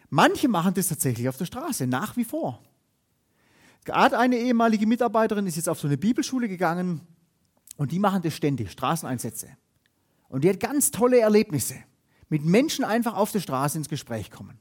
[0.09, 2.63] Manche machen das tatsächlich auf der Straße, nach wie vor.
[3.85, 7.01] Gerade eine ehemalige Mitarbeiterin ist jetzt auf so eine Bibelschule gegangen
[7.77, 9.49] und die machen das ständig, Straßeneinsätze.
[10.29, 11.75] Und die hat ganz tolle Erlebnisse
[12.29, 14.59] mit Menschen einfach auf der Straße ins Gespräch kommen.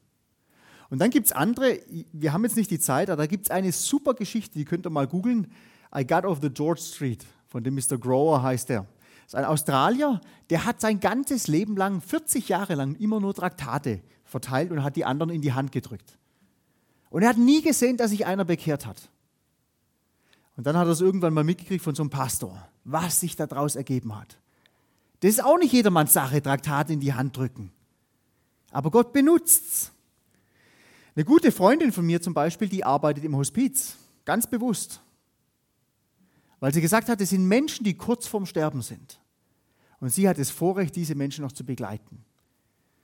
[0.90, 1.80] Und dann gibt es andere,
[2.14, 4.86] wir haben jetzt nicht die Zeit, aber da gibt es eine super Geschichte, die könnt
[4.86, 5.52] ihr mal googeln.
[5.96, 7.98] I Got Off the George Street, von dem Mr.
[7.98, 8.82] Grower heißt er.
[9.24, 13.34] Das ist ein Australier, der hat sein ganzes Leben lang, 40 Jahre lang, immer nur
[13.34, 16.20] Traktate verteilt und hat die anderen in die Hand gedrückt.
[17.10, 19.10] Und er hat nie gesehen, dass sich einer bekehrt hat.
[20.58, 23.76] Und dann hat er es irgendwann mal mitgekriegt von so einem Pastor, was sich daraus
[23.76, 24.38] ergeben hat.
[25.20, 27.72] Das ist auch nicht jedermanns Sache, Traktate in die Hand drücken.
[28.72, 29.92] Aber Gott benutzt's.
[31.16, 35.02] Eine gute Freundin von mir zum Beispiel, die arbeitet im Hospiz, ganz bewusst.
[36.60, 39.20] Weil sie gesagt hat, es sind Menschen, die kurz vorm Sterben sind.
[40.00, 42.26] Und sie hat das Vorrecht, diese Menschen noch zu begleiten.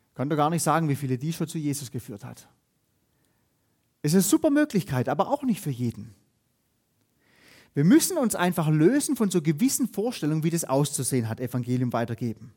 [0.10, 2.50] Ich kann doch gar nicht sagen, wie viele die schon zu Jesus geführt hat.
[4.02, 6.14] Es ist eine super Möglichkeit, aber auch nicht für jeden.
[7.74, 12.54] Wir müssen uns einfach lösen von so gewissen Vorstellungen, wie das auszusehen hat, Evangelium weitergeben.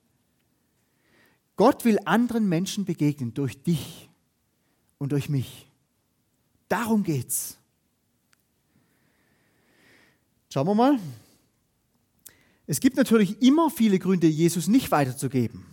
[1.57, 4.09] Gott will anderen Menschen begegnen durch dich
[4.99, 5.71] und durch mich.
[6.69, 7.59] Darum geht's.
[10.53, 10.99] Schauen wir mal.
[12.67, 15.67] Es gibt natürlich immer viele Gründe, Jesus nicht weiterzugeben.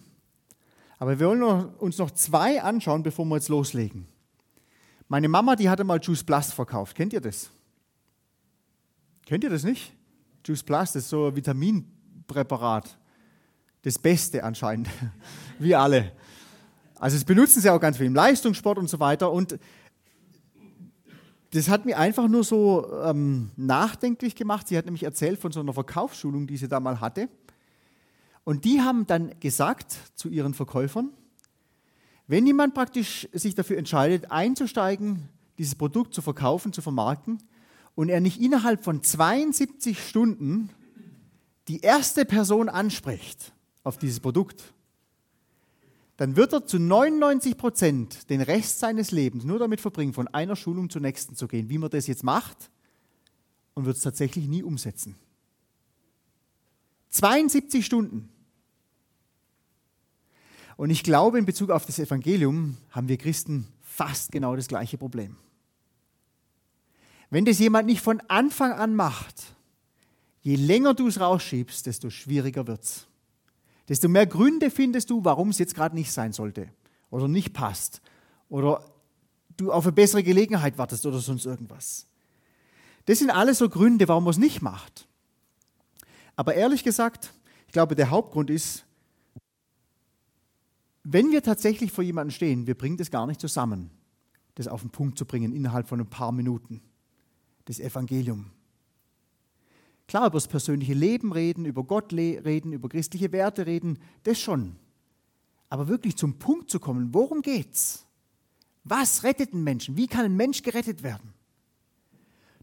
[0.99, 1.41] Aber wir wollen
[1.77, 4.08] uns noch zwei anschauen, bevor wir jetzt loslegen.
[5.08, 6.95] Meine Mama, die hatte mal Juice Blast verkauft.
[6.95, 7.49] Kennt ihr das?
[9.32, 9.94] Kennt ihr das nicht?
[10.44, 12.98] Juice Plus, das ist so ein Vitaminpräparat.
[13.82, 14.89] Das Beste anscheinend.
[15.58, 16.12] Wie alle.
[17.00, 19.32] Also das benutzen sie auch ganz viel im Leistungssport und so weiter.
[19.32, 19.58] Und
[21.52, 24.67] das hat mir einfach nur so ähm, nachdenklich gemacht.
[24.67, 27.30] Sie hat nämlich erzählt von so einer Verkaufsschulung, die sie da mal hatte.
[28.44, 31.10] Und die haben dann gesagt zu ihren Verkäufern,
[32.28, 37.41] Wenn jemand praktisch sich dafür entscheidet, einzusteigen, dieses Produkt zu verkaufen, zu vermarkten,
[37.95, 40.69] und er nicht innerhalb von 72 Stunden
[41.67, 44.73] die erste Person anspricht auf dieses Produkt,
[46.17, 50.56] dann wird er zu 99 Prozent den Rest seines Lebens nur damit verbringen, von einer
[50.56, 52.69] Schulung zur nächsten zu gehen, wie man das jetzt macht,
[53.73, 55.15] und wird es tatsächlich nie umsetzen.
[57.10, 58.30] 72 Stunden.
[60.77, 64.97] Und ich glaube, in Bezug auf das Evangelium haben wir Christen fast genau das gleiche
[64.97, 65.38] Problem.
[67.32, 69.56] Wenn das jemand nicht von Anfang an macht,
[70.41, 73.08] je länger du es rausschiebst, desto schwieriger wird es.
[73.88, 76.70] Desto mehr Gründe findest du, warum es jetzt gerade nicht sein sollte
[77.10, 78.02] oder nicht passt
[78.50, 78.86] oder
[79.56, 82.06] du auf eine bessere Gelegenheit wartest oder sonst irgendwas.
[83.06, 85.08] Das sind alles so Gründe, warum man es nicht macht.
[86.36, 87.34] Aber ehrlich gesagt,
[87.67, 88.84] ich glaube, der Hauptgrund ist,
[91.04, 93.89] wenn wir tatsächlich vor jemandem stehen, wir bringen das gar nicht zusammen,
[94.56, 96.82] das auf den Punkt zu bringen innerhalb von ein paar Minuten
[97.65, 98.52] das Evangelium.
[100.08, 104.76] Klar, über das persönliche Leben reden, über Gott reden, über christliche Werte reden, das schon.
[105.69, 108.06] Aber wirklich zum Punkt zu kommen, worum geht's?
[108.84, 109.95] Was rettet einen Menschen?
[109.95, 111.34] Wie kann ein Mensch gerettet werden?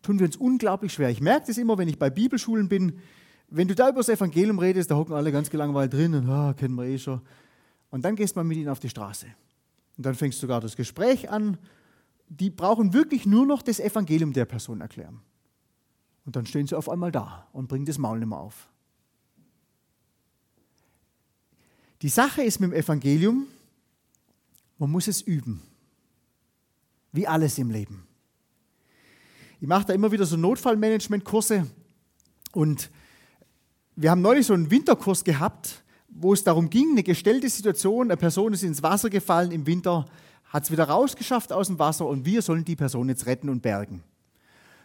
[0.03, 1.09] Tun wir uns unglaublich schwer.
[1.09, 2.99] Ich merke das immer, wenn ich bei Bibelschulen bin.
[3.49, 6.53] Wenn du da über das Evangelium redest, da hocken alle ganz gelangweilt drin und ah,
[6.53, 7.23] kennen wir eh schon.
[7.91, 9.27] Und dann gehst du mal mit ihnen auf die Straße.
[9.97, 11.57] Und dann fängst du sogar das Gespräch an
[12.29, 15.21] die brauchen wirklich nur noch das Evangelium der Person erklären.
[16.25, 18.69] Und dann stehen sie auf einmal da und bringen das Maul nicht mehr auf.
[22.03, 23.47] Die Sache ist mit dem Evangelium,
[24.79, 25.63] man muss es üben.
[27.13, 28.07] Wie alles im Leben.
[29.61, 31.67] Ich mache da immer wieder so Notfallmanagement-Kurse
[32.53, 32.91] und
[33.97, 38.17] wir haben neulich so einen Winterkurs gehabt, wo es darum ging, eine gestellte Situation, eine
[38.17, 40.05] Person ist ins Wasser gefallen im Winter,
[40.49, 43.63] hat es wieder rausgeschafft aus dem Wasser und wir sollen die Person jetzt retten und
[43.63, 44.03] bergen.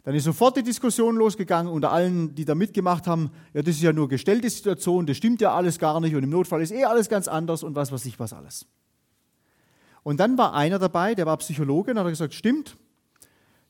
[0.04, 3.82] Dann ist sofort die Diskussion losgegangen unter allen, die da mitgemacht haben, ja, das ist
[3.82, 6.84] ja nur gestellte Situation, das stimmt ja alles gar nicht und im Notfall ist eh
[6.84, 8.66] alles ganz anders und was weiß ich was alles.
[10.04, 12.76] Und dann war einer dabei, der war Psychologe und hat gesagt, stimmt,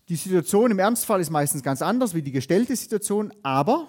[0.10, 3.88] die Situation im Ernstfall ist meistens ganz anders wie die gestellte Situation, aber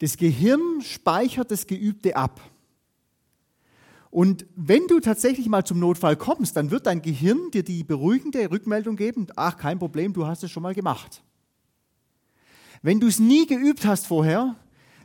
[0.00, 2.40] das Gehirn speichert das Geübte ab.
[4.10, 8.50] Und wenn du tatsächlich mal zum Notfall kommst, dann wird dein Gehirn dir die beruhigende
[8.50, 11.22] Rückmeldung geben, ach, kein Problem, du hast es schon mal gemacht.
[12.82, 14.56] Wenn du es nie geübt hast vorher,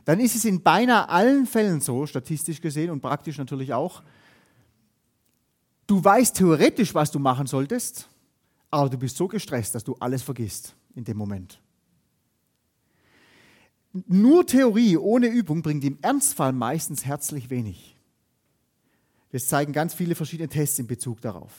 [0.04, 4.02] dann ist es in beinahe allen Fällen so, statistisch gesehen und praktisch natürlich auch,
[5.86, 8.08] du weißt theoretisch, was du machen solltest,
[8.70, 11.60] aber du bist so gestresst, dass du alles vergisst in dem Moment.
[13.92, 17.95] Nur Theorie ohne Übung bringt im Ernstfall meistens herzlich wenig.
[19.36, 21.52] Das zeigen ganz viele verschiedene Tests in Bezug darauf.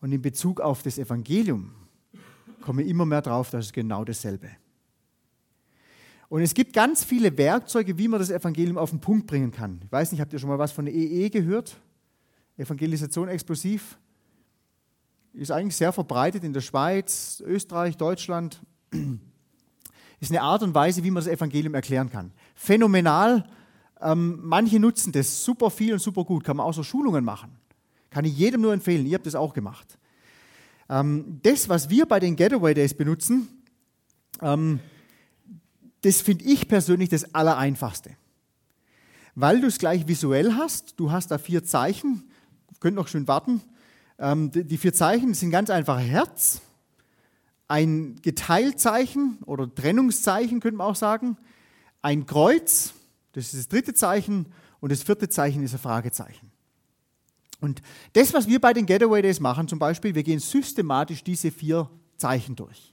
[0.00, 1.70] Und in Bezug auf das Evangelium
[2.60, 4.50] komme ich immer mehr drauf, das ist genau dasselbe.
[6.28, 9.80] Und es gibt ganz viele Werkzeuge, wie man das Evangelium auf den Punkt bringen kann.
[9.84, 11.76] Ich weiß nicht, habt ihr schon mal was von EE gehört?
[12.56, 13.96] Evangelisation explosiv.
[15.34, 18.60] Ist eigentlich sehr verbreitet in der Schweiz, Österreich, Deutschland.
[20.18, 22.32] Ist eine Art und Weise, wie man das Evangelium erklären kann.
[22.56, 23.48] Phänomenal
[24.02, 27.52] ähm, manche nutzen das super viel und super gut, kann man auch so Schulungen machen.
[28.10, 29.98] Kann ich jedem nur empfehlen, ihr habt das auch gemacht.
[30.88, 33.48] Ähm, das, was wir bei den Getaway Days benutzen,
[34.40, 34.80] ähm,
[36.02, 38.10] das finde ich persönlich das Allereinfachste.
[39.34, 42.24] Weil du es gleich visuell hast, du hast da vier Zeichen,
[42.80, 43.62] könnt noch schön warten.
[44.18, 46.60] Ähm, die vier Zeichen sind ganz einfach Herz,
[47.68, 51.38] ein Geteiltzeichen oder Trennungszeichen, könnte man auch sagen,
[52.02, 52.92] ein Kreuz,
[53.32, 54.46] das ist das dritte Zeichen
[54.80, 56.50] und das vierte Zeichen ist ein Fragezeichen.
[57.60, 57.80] Und
[58.14, 61.88] das, was wir bei den Getaway Days machen, zum Beispiel, wir gehen systematisch diese vier
[62.16, 62.92] Zeichen durch.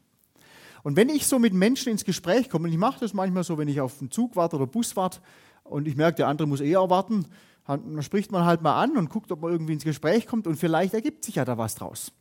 [0.83, 3.57] Und wenn ich so mit Menschen ins Gespräch komme, und ich mache das manchmal so,
[3.57, 5.19] wenn ich auf einen Zug warte oder Bus warte
[5.63, 7.25] und ich merke, der andere muss eher warten,
[7.65, 10.55] dann spricht man halt mal an und guckt, ob man irgendwie ins Gespräch kommt und
[10.55, 12.11] vielleicht ergibt sich ja da was draus.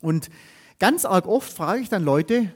[0.00, 0.30] Und
[0.78, 2.52] ganz arg oft frage ich dann Leute,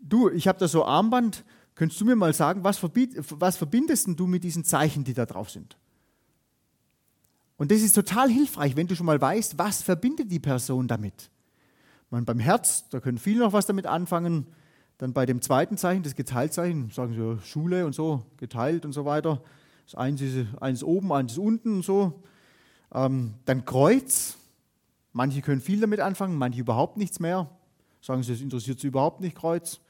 [0.00, 1.44] du, ich habe da so Armband,
[1.74, 5.50] Könntest du mir mal sagen, was, was verbindest du mit diesen Zeichen, die da drauf
[5.50, 5.76] sind?
[7.56, 11.30] Und das ist total hilfreich, wenn du schon mal weißt, was verbindet die Person damit.
[12.10, 14.46] Man, beim Herz, da können viele noch was damit anfangen.
[14.98, 19.04] Dann bei dem zweiten Zeichen, das Geteiltzeichen, sagen sie Schule und so, geteilt und so
[19.04, 19.42] weiter.
[19.86, 22.22] Das eins ist eins oben, eins unten und so.
[22.92, 24.36] Ähm, dann Kreuz.
[25.12, 27.48] Manche können viel damit anfangen, manche überhaupt nichts mehr.
[28.00, 29.80] Sagen sie, das interessiert sie überhaupt nicht, Kreuz.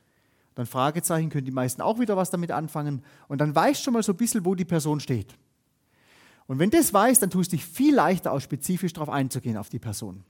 [0.54, 3.02] Dann Fragezeichen können die meisten auch wieder was damit anfangen.
[3.28, 5.34] Und dann weißt du schon mal so ein bisschen, wo die Person steht.
[6.46, 9.68] Und wenn das weißt, dann tust du dich viel leichter, auch spezifisch darauf einzugehen, auf
[9.68, 10.24] die Person.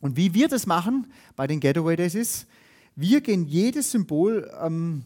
[0.00, 2.46] Und wie wir das machen bei den Getaway Days ist,
[2.96, 5.04] wir gehen jedes Symbol ähm,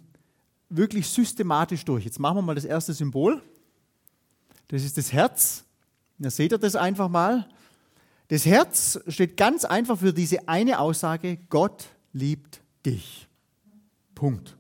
[0.68, 2.04] wirklich systematisch durch.
[2.04, 3.42] Jetzt machen wir mal das erste Symbol.
[4.68, 5.64] Das ist das Herz.
[6.18, 7.48] Da seht ihr das einfach mal.
[8.28, 13.28] Das Herz steht ganz einfach für diese eine Aussage, Gott liebt dich.
[14.16, 14.56] Punkt.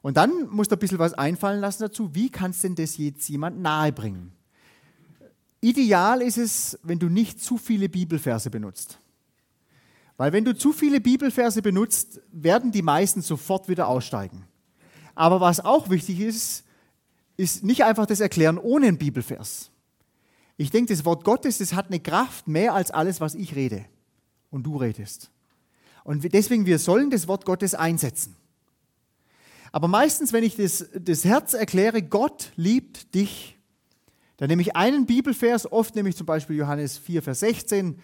[0.00, 2.14] Und dann musst du ein bisschen was einfallen lassen dazu.
[2.14, 4.32] Wie kannst denn das jetzt jemand nahebringen?
[5.60, 8.98] Ideal ist es, wenn du nicht zu viele Bibelverse benutzt.
[10.16, 14.44] Weil wenn du zu viele Bibelverse benutzt, werden die meisten sofort wieder aussteigen.
[15.14, 16.64] Aber was auch wichtig ist,
[17.36, 19.70] ist nicht einfach das Erklären ohne einen Bibelvers.
[20.56, 23.86] Ich denke, das Wort Gottes, das hat eine Kraft mehr als alles, was ich rede
[24.50, 25.30] und du redest.
[26.04, 28.36] Und deswegen, wir sollen das Wort Gottes einsetzen.
[29.72, 33.58] Aber meistens, wenn ich das, das Herz erkläre, Gott liebt dich,
[34.36, 37.98] dann nehme ich einen Bibelvers, oft nehme ich zum Beispiel Johannes 4, Vers 16,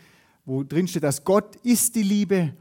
[0.45, 2.55] wo drin steht, dass Gott ist die Liebe.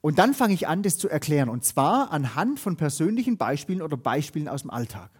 [0.00, 1.48] Und dann fange ich an, das zu erklären.
[1.48, 5.10] Und zwar anhand von persönlichen Beispielen oder Beispielen aus dem Alltag.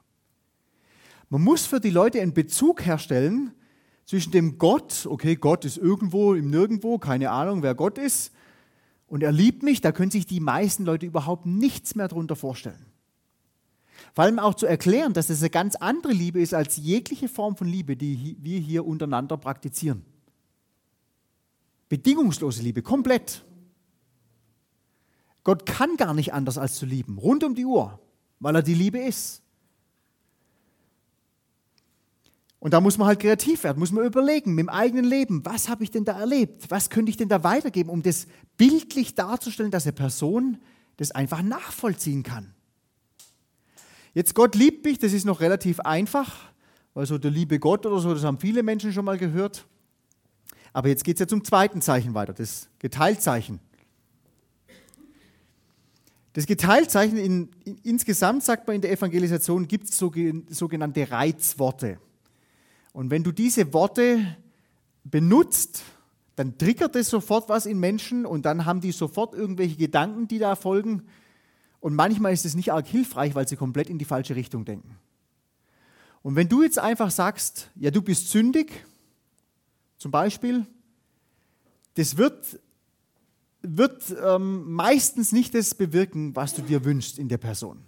[1.28, 3.52] Man muss für die Leute einen Bezug herstellen
[4.06, 8.32] zwischen dem Gott, okay, Gott ist irgendwo im Nirgendwo, keine Ahnung, wer Gott ist,
[9.11, 12.86] und er liebt mich, da können sich die meisten Leute überhaupt nichts mehr darunter vorstellen.
[14.14, 17.56] Vor allem auch zu erklären, dass es eine ganz andere Liebe ist als jegliche Form
[17.56, 20.04] von Liebe, die wir hier untereinander praktizieren.
[21.88, 23.44] Bedingungslose Liebe, komplett.
[25.42, 27.98] Gott kann gar nicht anders als zu lieben, rund um die Uhr,
[28.38, 29.39] weil er die Liebe ist.
[32.61, 35.70] Und da muss man halt kreativ werden, muss man überlegen, mit dem eigenen Leben, was
[35.70, 36.70] habe ich denn da erlebt?
[36.70, 38.26] Was könnte ich denn da weitergeben, um das
[38.58, 40.58] bildlich darzustellen, dass eine Person
[40.98, 42.52] das einfach nachvollziehen kann?
[44.12, 46.36] Jetzt Gott liebt mich, das ist noch relativ einfach,
[46.92, 49.64] weil so der liebe Gott oder so, das haben viele Menschen schon mal gehört.
[50.74, 53.58] Aber jetzt geht es ja zum zweiten Zeichen weiter, das Geteiltzeichen.
[56.34, 61.98] Das Geteiltzeichen, in, in, insgesamt sagt man in der Evangelisation, gibt es sogenannte Reizworte.
[62.93, 64.36] Und wenn du diese Worte
[65.05, 65.82] benutzt,
[66.36, 70.38] dann triggert es sofort was in Menschen und dann haben die sofort irgendwelche Gedanken, die
[70.38, 71.03] da folgen.
[71.80, 74.97] Und manchmal ist es nicht arg hilfreich, weil sie komplett in die falsche Richtung denken.
[76.22, 78.84] Und wenn du jetzt einfach sagst, ja, du bist sündig,
[79.97, 80.66] zum Beispiel,
[81.95, 82.61] das wird,
[83.62, 87.82] wird ähm, meistens nicht das bewirken, was du dir wünschst in der Person.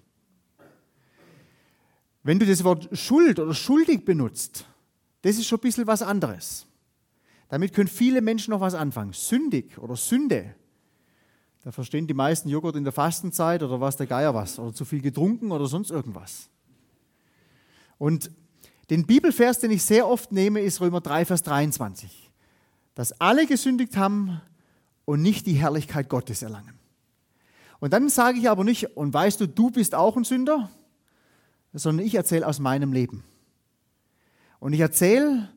[2.22, 4.66] Wenn du das Wort Schuld oder schuldig benutzt,
[5.22, 6.66] das ist schon ein bisschen was anderes.
[7.48, 9.12] Damit können viele Menschen noch was anfangen.
[9.12, 10.54] Sündig oder Sünde.
[11.64, 14.58] Da verstehen die meisten Joghurt in der Fastenzeit oder was der Geier was.
[14.58, 16.48] Oder zu viel getrunken oder sonst irgendwas.
[17.98, 18.30] Und
[18.90, 22.30] den Bibelvers, den ich sehr oft nehme, ist Römer 3, Vers 23.
[22.94, 24.40] Dass alle gesündigt haben
[25.04, 26.78] und nicht die Herrlichkeit Gottes erlangen.
[27.80, 30.70] Und dann sage ich aber nicht, und weißt du, du bist auch ein Sünder,
[31.72, 33.24] sondern ich erzähle aus meinem Leben.
[34.62, 35.48] Und ich erzähle,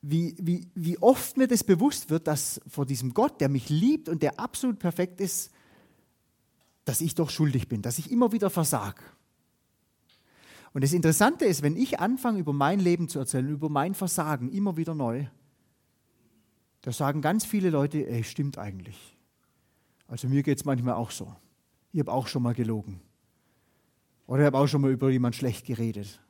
[0.00, 4.08] wie, wie, wie oft mir das bewusst wird, dass vor diesem Gott, der mich liebt
[4.08, 5.50] und der absolut perfekt ist,
[6.84, 9.02] dass ich doch schuldig bin, dass ich immer wieder versag.
[10.72, 14.52] Und das Interessante ist, wenn ich anfange, über mein Leben zu erzählen, über mein Versagen,
[14.52, 15.26] immer wieder neu,
[16.82, 19.16] da sagen ganz viele Leute, ey, stimmt eigentlich.
[20.06, 21.34] Also mir geht es manchmal auch so.
[21.92, 23.00] Ich habe auch schon mal gelogen.
[24.28, 26.20] Oder ich habe auch schon mal über jemanden schlecht geredet.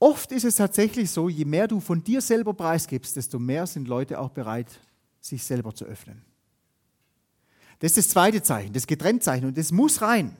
[0.00, 3.86] Oft ist es tatsächlich so, je mehr du von dir selber preisgibst, desto mehr sind
[3.86, 4.80] Leute auch bereit,
[5.20, 6.22] sich selber zu öffnen.
[7.80, 10.34] Das ist das zweite Zeichen, das Getrenntzeichen und das muss rein.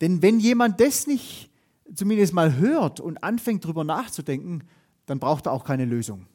[0.00, 1.50] Denn wenn jemand das nicht
[1.94, 4.64] zumindest mal hört und anfängt darüber nachzudenken,
[5.06, 6.26] dann braucht er auch keine Lösung.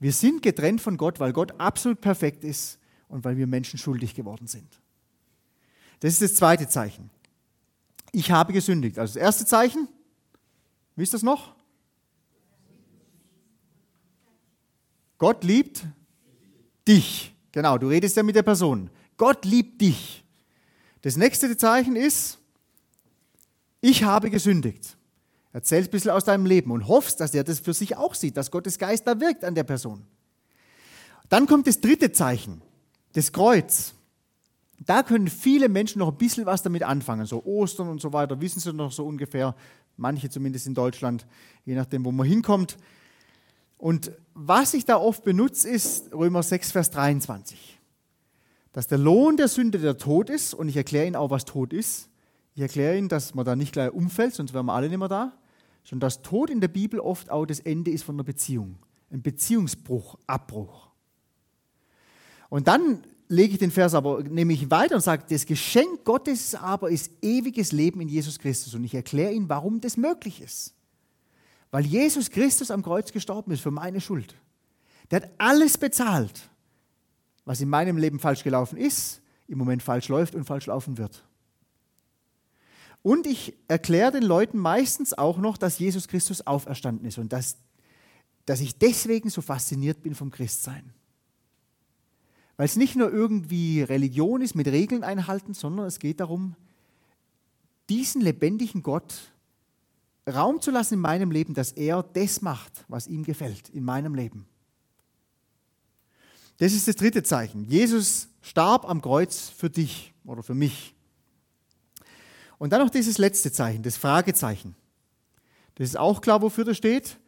[0.00, 4.14] Wir sind getrennt von Gott, weil Gott absolut perfekt ist und weil wir Menschen schuldig
[4.14, 4.80] geworden sind.
[6.00, 7.08] Das ist das zweite Zeichen.
[8.10, 8.98] Ich habe gesündigt.
[8.98, 9.88] Also das erste Zeichen,
[10.96, 11.54] Wisst ihr es noch?
[15.18, 15.84] Gott liebt
[16.86, 17.34] dich.
[17.52, 18.90] Genau, du redest ja mit der Person.
[19.16, 20.24] Gott liebt dich.
[21.02, 22.38] Das nächste Zeichen ist,
[23.80, 24.96] ich habe gesündigt.
[25.52, 28.36] Erzähl ein bisschen aus deinem Leben und hoffst, dass er das für sich auch sieht,
[28.36, 30.04] dass Gottes Geist da wirkt an der Person.
[31.28, 32.60] Dann kommt das dritte Zeichen,
[33.12, 33.94] das Kreuz.
[34.78, 37.26] Da können viele Menschen noch ein bisschen was damit anfangen.
[37.26, 39.54] So Ostern und so weiter, wissen sie noch so ungefähr,
[39.96, 41.26] manche zumindest in Deutschland,
[41.64, 42.76] je nachdem, wo man hinkommt.
[43.78, 47.78] Und was ich da oft benutze, ist Römer 6, Vers 23.
[48.72, 51.72] Dass der Lohn der Sünde der Tod ist, und ich erkläre Ihnen auch, was Tod
[51.72, 52.08] ist.
[52.54, 55.08] Ich erkläre Ihnen, dass man da nicht gleich umfällt, sonst wären wir alle nicht mehr
[55.08, 55.32] da,
[55.84, 58.76] sondern dass Tod in der Bibel oft auch das Ende ist von einer Beziehung.
[59.10, 60.88] Ein Beziehungsbruch, Abbruch.
[62.48, 66.90] Und dann lege ich den Vers aber nämlich weiter und sage, das Geschenk Gottes aber
[66.90, 68.74] ist ewiges Leben in Jesus Christus.
[68.74, 70.74] Und ich erkläre Ihnen, warum das möglich ist.
[71.70, 74.34] Weil Jesus Christus am Kreuz gestorben ist für meine Schuld.
[75.10, 76.48] Der hat alles bezahlt,
[77.44, 81.24] was in meinem Leben falsch gelaufen ist, im Moment falsch läuft und falsch laufen wird.
[83.02, 87.56] Und ich erkläre den Leuten meistens auch noch, dass Jesus Christus auferstanden ist und dass,
[88.46, 90.94] dass ich deswegen so fasziniert bin vom Christsein.
[92.56, 96.54] Weil es nicht nur irgendwie Religion ist mit Regeln einhalten, sondern es geht darum,
[97.88, 99.32] diesen lebendigen Gott
[100.26, 104.14] Raum zu lassen in meinem Leben, dass er das macht, was ihm gefällt in meinem
[104.14, 104.46] Leben.
[106.58, 107.64] Das ist das dritte Zeichen.
[107.64, 110.94] Jesus starb am Kreuz für dich oder für mich.
[112.58, 114.74] Und dann noch dieses letzte Zeichen, das Fragezeichen.
[115.74, 117.18] Das ist auch klar, wofür das steht.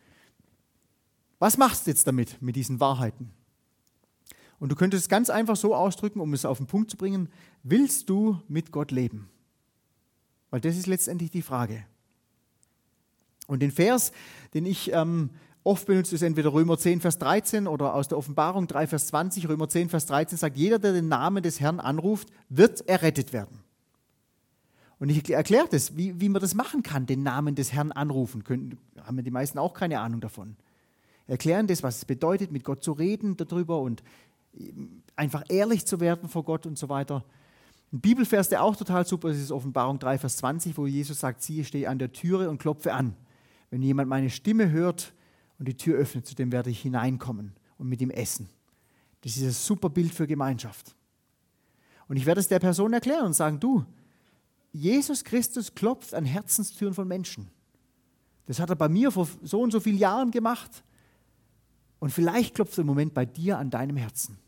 [1.38, 3.30] Was machst du jetzt damit, mit diesen Wahrheiten?
[4.58, 7.28] Und du könntest es ganz einfach so ausdrücken, um es auf den Punkt zu bringen,
[7.62, 9.28] willst du mit Gott leben?
[10.50, 11.84] Weil das ist letztendlich die Frage.
[13.46, 14.12] Und den Vers,
[14.54, 15.30] den ich ähm,
[15.62, 19.48] oft benutze, ist entweder Römer 10, Vers 13 oder aus der Offenbarung 3, Vers 20.
[19.48, 23.60] Römer 10, Vers 13 sagt, jeder, der den Namen des Herrn anruft, wird errettet werden.
[24.98, 28.44] Und ich erkläre das, wie, wie man das machen kann, den Namen des Herrn anrufen.
[28.44, 30.56] Können, haben die meisten auch keine Ahnung davon.
[31.26, 34.02] Erklären das, was es bedeutet, mit Gott zu reden darüber und
[35.16, 37.24] einfach ehrlich zu werden vor Gott und so weiter.
[37.92, 41.42] Ein Bibelvers, der auch total super ist, ist Offenbarung 3, Vers 20, wo Jesus sagt,
[41.42, 43.14] siehe, stehe an der Türe und klopfe an.
[43.70, 45.12] Wenn jemand meine Stimme hört
[45.58, 48.48] und die Tür öffnet, zu dem werde ich hineinkommen und mit ihm essen.
[49.22, 50.94] Das ist ein super Bild für Gemeinschaft.
[52.08, 53.84] Und ich werde es der Person erklären und sagen, du,
[54.72, 57.48] Jesus Christus klopft an Herzenstüren von Menschen.
[58.46, 60.84] Das hat er bei mir vor so und so vielen Jahren gemacht.
[61.98, 64.38] Und vielleicht klopft er im Moment bei dir an deinem Herzen.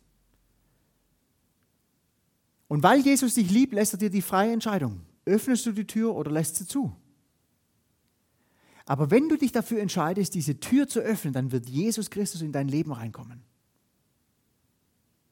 [2.68, 5.00] Und weil Jesus dich liebt, lässt er dir die freie Entscheidung.
[5.24, 6.94] Öffnest du die Tür oder lässt sie zu?
[8.84, 12.52] Aber wenn du dich dafür entscheidest, diese Tür zu öffnen, dann wird Jesus Christus in
[12.52, 13.42] dein Leben reinkommen,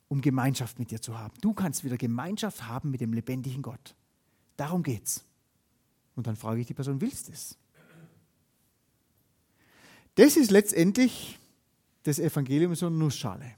[0.08, 1.34] um Gemeinschaft mit dir zu haben.
[1.40, 3.94] Du kannst wieder Gemeinschaft haben mit dem lebendigen Gott.
[4.58, 5.24] Darum geht's.
[6.16, 7.56] Und dann frage ich die Person, willst du es?
[10.16, 11.38] Das ist letztendlich
[12.02, 13.54] das Evangelium so eine Nussschale.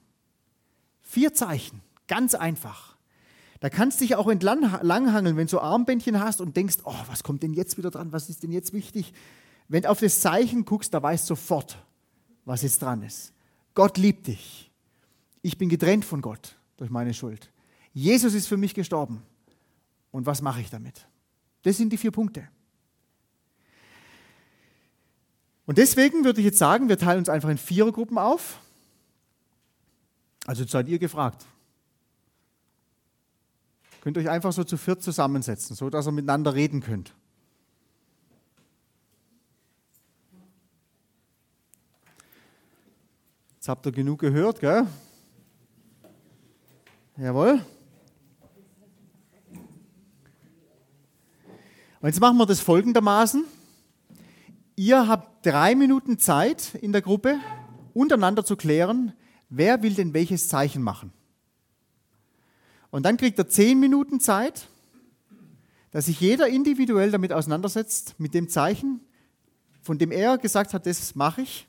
[1.03, 2.88] Vier Zeichen, ganz einfach.
[3.61, 7.43] Da kannst du dich auch entlanghangeln, wenn du Armbändchen hast und denkst, oh, was kommt
[7.43, 9.13] denn jetzt wieder dran, was ist denn jetzt wichtig?
[9.67, 11.79] Wenn du auf das Zeichen guckst, da weißt du sofort,
[12.45, 13.33] was jetzt dran ist.
[13.75, 14.71] Gott liebt dich.
[15.43, 17.51] Ich bin getrennt von Gott durch meine Schuld.
[17.93, 19.23] Jesus ist für mich gestorben.
[20.11, 21.07] Und was mache ich damit?
[21.63, 22.49] Das sind die vier Punkte.
[25.67, 28.61] Und deswegen würde ich jetzt sagen, wir teilen uns einfach in vier Gruppen auf.
[30.47, 31.45] Also seid ihr gefragt.
[34.09, 37.15] Könnt euch einfach so zu viert zusammensetzen, so dass ihr miteinander reden könnt.
[43.57, 44.87] Jetzt habt ihr genug gehört, gell?
[47.19, 47.63] Jawohl.
[52.01, 53.45] Und jetzt machen wir das folgendermaßen.
[54.77, 57.39] Ihr habt drei Minuten Zeit in der Gruppe,
[57.93, 59.13] untereinander zu klären,
[59.51, 61.13] wer will denn welches Zeichen machen.
[62.91, 64.68] Und dann kriegt er zehn Minuten Zeit,
[65.91, 69.01] dass sich jeder individuell damit auseinandersetzt, mit dem Zeichen,
[69.82, 71.66] von dem er gesagt hat, das mache ich.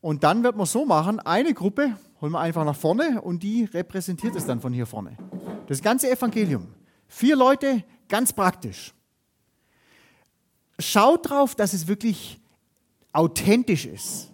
[0.00, 3.64] Und dann wird man so machen, eine Gruppe holen wir einfach nach vorne und die
[3.64, 5.16] repräsentiert es dann von hier vorne.
[5.66, 6.68] Das ganze Evangelium.
[7.08, 8.94] Vier Leute, ganz praktisch
[10.78, 12.40] schaut drauf, dass es wirklich
[13.12, 14.30] authentisch ist.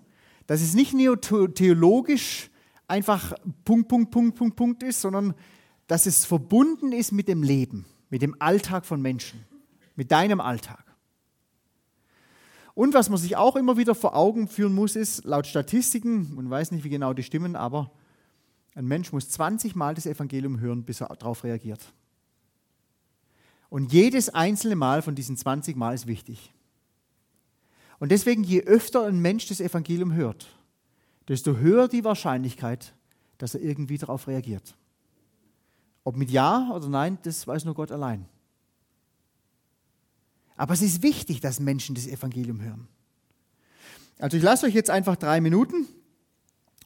[0.47, 2.50] Dass es nicht neotheologisch
[2.91, 3.33] einfach
[3.65, 5.35] Punkt, Punkt, Punkt, Punkt, Punkt ist, sondern
[5.87, 9.45] dass es verbunden ist mit dem Leben, mit dem Alltag von Menschen,
[9.97, 10.85] mit deinem Alltag.
[12.75, 16.49] Und was man sich auch immer wieder vor Augen führen muss, ist, laut Statistiken, man
[16.49, 17.91] weiß nicht, wie genau die stimmen, aber
[18.75, 21.93] ein Mensch muss 20 Mal das Evangelium hören, bis er darauf reagiert.
[23.69, 26.53] Und jedes einzelne Mal von diesen 20 Mal ist wichtig.
[27.99, 30.49] Und deswegen, je öfter ein Mensch das Evangelium hört,
[31.29, 32.95] desto höher die Wahrscheinlichkeit,
[33.39, 34.77] dass er irgendwie darauf reagiert.
[36.05, 38.27] Ob mit Ja oder Nein, das weiß nur Gott allein.
[40.57, 42.89] Aber es ist wichtig, dass Menschen das Evangelium hören.
[44.19, 45.87] Also ich lasse euch jetzt einfach drei Minuten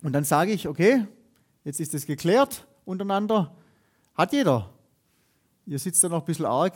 [0.02, 1.06] und dann sage ich, okay,
[1.64, 3.56] jetzt ist es geklärt untereinander.
[4.14, 4.74] Hat jeder
[5.66, 6.74] Ihr sitzt da noch ein bisschen arg.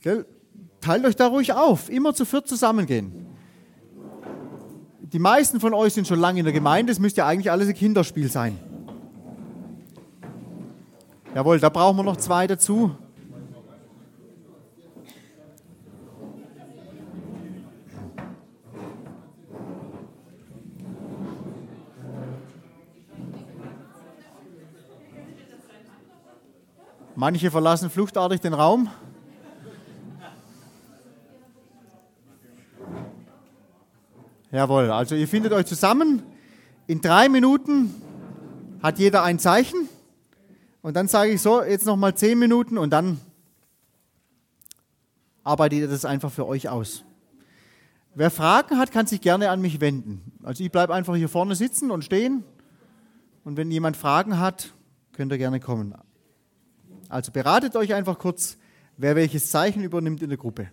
[0.00, 0.26] Gell?
[0.80, 3.24] teilt euch da ruhig auf, immer zu viert zusammengehen.
[5.12, 7.68] Die meisten von euch sind schon lange in der Gemeinde, es müsste ja eigentlich alles
[7.68, 8.58] ein Kinderspiel sein.
[11.34, 12.92] Jawohl, da brauchen wir noch zwei dazu.
[27.14, 28.88] Manche verlassen fluchtartig den Raum.
[34.52, 36.22] Jawohl, also ihr findet euch zusammen.
[36.86, 37.94] In drei Minuten
[38.82, 39.88] hat jeder ein Zeichen.
[40.82, 43.18] Und dann sage ich so, jetzt nochmal zehn Minuten und dann
[45.42, 47.02] arbeitet ihr das einfach für euch aus.
[48.14, 50.20] Wer Fragen hat, kann sich gerne an mich wenden.
[50.42, 52.44] Also ich bleibe einfach hier vorne sitzen und stehen.
[53.44, 54.74] Und wenn jemand Fragen hat,
[55.12, 55.94] könnt ihr gerne kommen.
[57.08, 58.58] Also beratet euch einfach kurz,
[58.98, 60.68] wer welches Zeichen übernimmt in der Gruppe.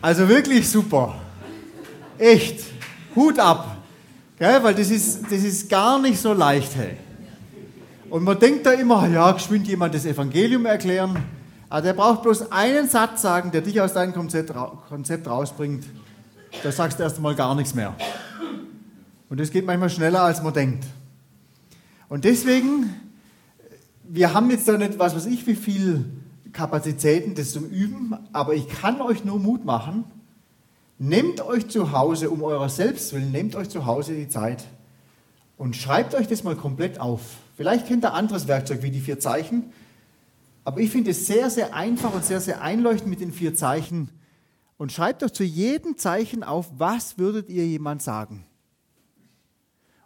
[0.00, 1.14] Also wirklich super.
[2.18, 2.64] Echt.
[3.16, 3.78] Hut ab.
[4.38, 4.62] Gell?
[4.62, 6.76] Weil das ist, das ist gar nicht so leicht.
[6.76, 6.96] Hey.
[8.08, 11.16] Und man denkt da immer, ja, geschwind jemand das Evangelium erklären.
[11.68, 14.52] Aber der braucht bloß einen Satz sagen, der dich aus deinem Konzept,
[14.88, 15.84] Konzept rausbringt.
[16.62, 17.94] Da sagst du erst einmal gar nichts mehr.
[19.28, 20.84] Und das geht manchmal schneller, als man denkt.
[22.08, 22.94] Und deswegen,
[24.04, 26.06] wir haben jetzt da nicht, was weiß ich, wie viel
[26.58, 30.02] Kapazitäten, das zum Üben, aber ich kann euch nur Mut machen.
[30.98, 34.64] Nehmt euch zu Hause, um eurer selbst willen, nehmt euch zu Hause die Zeit
[35.56, 37.20] und schreibt euch das mal komplett auf.
[37.56, 39.72] Vielleicht kennt ihr anderes Werkzeug wie die vier Zeichen,
[40.64, 44.10] aber ich finde es sehr, sehr einfach und sehr, sehr einleuchtend mit den vier Zeichen.
[44.78, 48.44] Und schreibt euch zu jedem Zeichen auf, was würdet ihr jemand sagen?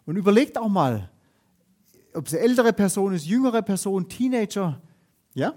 [0.05, 1.09] Und überlegt auch mal,
[2.13, 4.79] ob es eine ältere Person ist, jüngere Person, Teenager.
[5.33, 5.55] Ja?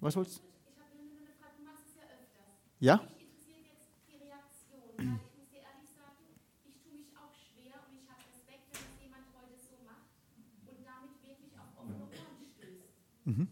[0.00, 0.42] Was wolltest du?
[0.70, 2.54] Ich habe nur eine Frage, du machst es ja öfters.
[2.78, 3.02] Ja?
[3.02, 6.22] Mich interessiert jetzt die Reaktion, weil ich muss dir ehrlich sagen,
[6.70, 10.06] ich tue mich auch schwer und ich habe Respekt, wenn es jemand heute so macht
[10.70, 12.94] und damit wirklich auf offene Ohren stößt.
[13.26, 13.50] Mhm.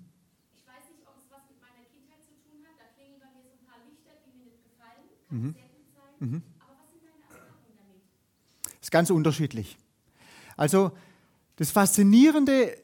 [0.54, 3.26] Ich weiß nicht, ob es was mit meiner Kindheit zu tun hat, da klingen bei
[3.34, 5.50] mir so ein paar Lichter, die mir nicht gefallen, kann mhm.
[5.50, 6.14] sehr gut sein.
[6.22, 6.40] Mhm.
[6.62, 8.06] Aber was sind deine Erfahrungen damit?
[8.70, 9.74] Das ist ganz unterschiedlich.
[10.54, 10.94] Also
[11.58, 12.78] das Faszinierende,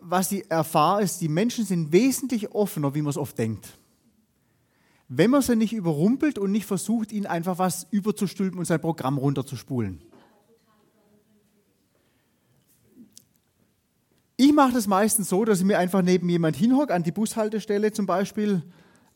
[0.00, 3.68] was ich erfahre, ist, die Menschen sind wesentlich offener, wie man es oft denkt.
[5.08, 9.16] Wenn man sie nicht überrumpelt und nicht versucht, ihnen einfach was überzustülpen und sein Programm
[9.16, 10.02] runterzuspulen.
[14.36, 17.90] Ich mache das meistens so, dass ich mir einfach neben jemand hinhocke, an die Bushaltestelle
[17.92, 18.62] zum Beispiel,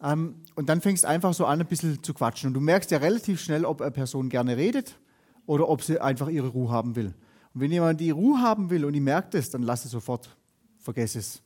[0.03, 2.49] ähm, und dann fängst einfach so an, ein bisschen zu quatschen.
[2.49, 4.99] Und du merkst ja relativ schnell, ob eine Person gerne redet
[5.47, 7.15] oder ob sie einfach ihre Ruhe haben will.
[7.55, 10.37] Und wenn jemand die Ruhe haben will und ich merke das, dann lass es sofort.
[10.83, 11.43] Vergess es.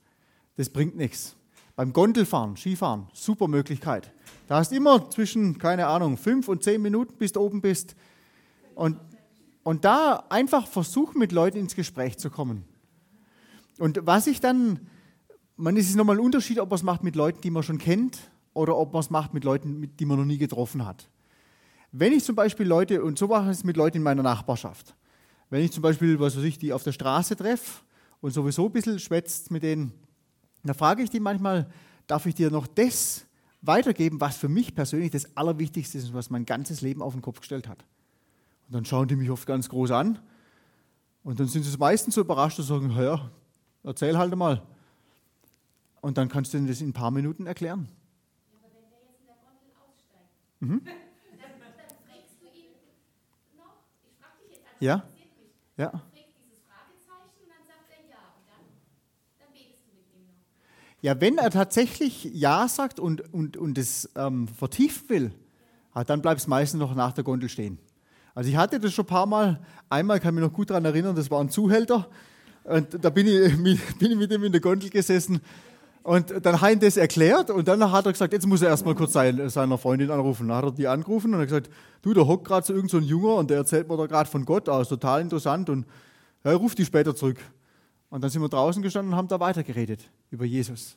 [0.56, 1.36] Das bringt nichts.
[1.76, 4.10] Beim Gondelfahren, Skifahren, super Möglichkeit.
[4.48, 7.94] Da hast immer zwischen, keine Ahnung, fünf und zehn Minuten, bis du oben bist.
[8.74, 8.98] Und,
[9.62, 12.64] und da einfach versuchen, mit Leuten ins Gespräch zu kommen.
[13.78, 14.88] Und was ich dann,
[15.56, 17.78] man ist es nochmal ein Unterschied, ob man es macht mit Leuten, die man schon
[17.78, 18.18] kennt,
[18.54, 21.10] oder ob man es macht mit Leuten, die man noch nie getroffen hat.
[21.92, 24.94] Wenn ich zum Beispiel Leute, und so mache ich es mit Leuten in meiner Nachbarschaft,
[25.50, 27.82] wenn ich zum Beispiel, was weiß ich, die auf der Straße treffe
[28.26, 29.92] und sowieso ein bisschen schwätzt mit denen,
[30.64, 31.70] dann frage ich die manchmal,
[32.08, 33.24] darf ich dir noch das
[33.62, 37.22] weitergeben, was für mich persönlich das Allerwichtigste ist und was mein ganzes Leben auf den
[37.22, 37.84] Kopf gestellt hat.
[38.66, 40.18] Und dann schauen die mich oft ganz groß an
[41.22, 43.30] und dann sind sie meistens so überrascht und sagen, ja,
[43.84, 44.60] erzähl halt mal.
[46.00, 47.86] Und dann kannst du ihnen das in ein paar Minuten erklären.
[48.50, 50.84] Ja, aber wenn der jetzt in der Gondel aussteigt, mhm.
[50.84, 50.94] dann,
[51.38, 52.74] dann fragst du ihn
[53.56, 55.04] noch, ich frage dich jetzt als ja?
[55.76, 56.02] Ja.
[61.06, 65.30] Ja, wenn er tatsächlich Ja sagt und, und, und es ähm, vertiefen will,
[65.92, 67.78] ah, dann bleibt es meistens noch nach der Gondel stehen.
[68.34, 69.60] Also ich hatte das schon ein paar Mal.
[69.88, 72.08] Einmal kann ich mich noch gut daran erinnern, das war ein Zuhälter.
[72.64, 73.56] Und da bin ich,
[73.98, 75.40] bin ich mit ihm in der Gondel gesessen.
[76.02, 78.96] Und dann hat er das erklärt und dann hat er gesagt, jetzt muss er erstmal
[78.96, 80.48] kurz seine, seiner Freundin anrufen.
[80.48, 81.70] Dann hat er die angerufen und hat gesagt,
[82.02, 84.44] du, da hockt gerade so irgendein so Junger und der erzählt mir da gerade von
[84.44, 85.86] Gott aus, total interessant und
[86.42, 87.38] ja, ruft die später zurück.
[88.10, 90.96] Und dann sind wir draußen gestanden und haben da weitergeredet über Jesus.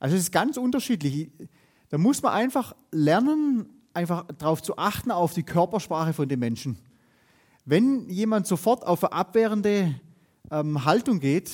[0.00, 1.30] Also es ist ganz unterschiedlich.
[1.88, 6.78] Da muss man einfach lernen, einfach darauf zu achten, auf die Körpersprache von den Menschen.
[7.64, 9.94] Wenn jemand sofort auf eine abwehrende
[10.50, 11.52] ähm, Haltung geht,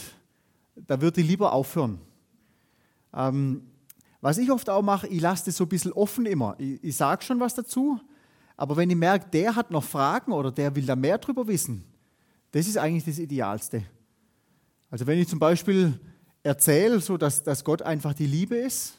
[0.75, 2.01] da wird die lieber aufhören.
[3.13, 3.63] Ähm,
[4.21, 6.55] was ich oft auch mache, ich lasse das so ein bisschen offen immer.
[6.59, 8.01] Ich, ich sage schon was dazu,
[8.57, 11.85] aber wenn ich merke, der hat noch Fragen oder der will da mehr drüber wissen,
[12.51, 13.85] das ist eigentlich das Idealste.
[14.91, 16.01] Also wenn ich zum Beispiel
[16.43, 18.99] erzähle, so dass, dass Gott einfach die Liebe ist.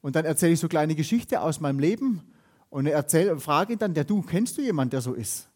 [0.00, 2.22] Und dann erzähle ich so kleine Geschichte aus meinem Leben
[2.70, 5.48] und erzähle, frage ihn dann, der du, kennst du jemanden, der so ist?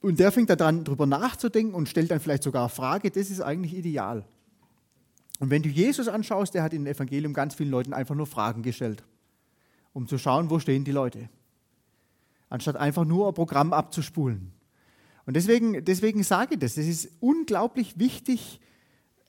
[0.00, 3.40] Und der fängt daran, darüber nachzudenken und stellt dann vielleicht sogar eine Frage, das ist
[3.40, 4.24] eigentlich ideal.
[5.38, 8.26] Und wenn du Jesus anschaust, der hat in dem Evangelium ganz vielen Leuten einfach nur
[8.26, 9.04] Fragen gestellt,
[9.92, 11.28] um zu schauen, wo stehen die Leute.
[12.48, 14.52] Anstatt einfach nur ein Programm abzuspulen.
[15.24, 18.60] Und deswegen, deswegen sage ich das, es ist unglaublich wichtig,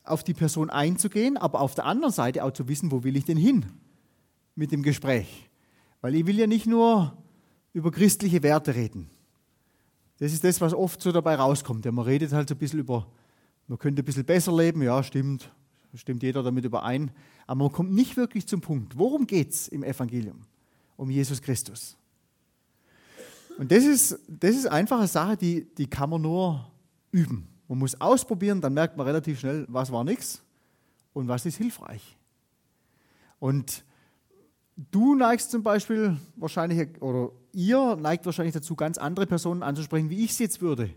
[0.04, 3.26] auf die Person einzugehen, aber auf der anderen Seite auch zu wissen, wo will ich
[3.26, 3.66] denn hin
[4.56, 5.50] mit dem Gespräch.
[6.02, 7.18] Weil ich will ja nicht nur
[7.72, 9.10] über christliche Werte reden.
[10.20, 11.86] Das ist das, was oft so dabei rauskommt.
[11.86, 13.08] Ja, man redet halt so ein bisschen über,
[13.68, 15.52] man könnte ein bisschen besser leben, ja, stimmt,
[15.96, 17.12] stimmt jeder damit überein.
[17.48, 18.98] Aber man kommt nicht wirklich zum Punkt.
[18.98, 20.42] Worum geht es im Evangelium?
[20.98, 21.98] Um Jesus Christus.
[23.58, 26.72] Und das ist, das ist einfach eine Sache, die, die kann man nur
[27.12, 27.48] üben.
[27.74, 30.44] Man muss ausprobieren, dann merkt man relativ schnell, was war nichts
[31.12, 32.20] und was ist hilfreich.
[33.40, 33.84] Und
[34.92, 40.24] du neigst zum Beispiel wahrscheinlich, oder ihr neigt wahrscheinlich dazu, ganz andere Personen anzusprechen, wie
[40.24, 40.92] ich es jetzt würde.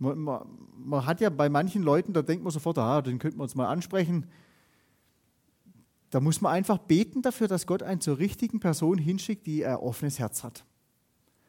[0.00, 3.38] Man, man, man, hat ja bei manchen Leuten, da denkt man sofort, ah, den könnten
[3.38, 4.26] wir uns mal ansprechen.
[6.10, 9.76] Da muss man einfach beten dafür, dass Gott einen zur richtigen Person hinschickt, die ein
[9.76, 10.64] offenes Herz hat.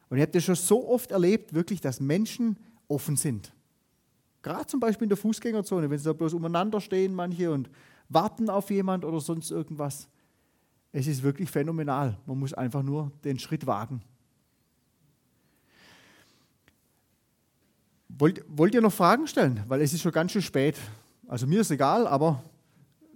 [0.08, 3.52] Und ihr habt das schon so oft erlebt, wirklich, dass Menschen offen sind.
[4.48, 7.68] Gerade zum Beispiel in der Fußgängerzone, wenn sie da bloß umeinander stehen, manche und
[8.08, 10.08] warten auf jemand oder sonst irgendwas.
[10.90, 12.16] Es ist wirklich phänomenal.
[12.24, 14.00] Man muss einfach nur den Schritt wagen.
[18.08, 19.62] Wollt, wollt ihr noch Fragen stellen?
[19.68, 20.76] Weil es ist schon ganz schön spät.
[21.26, 22.42] Also mir ist egal, aber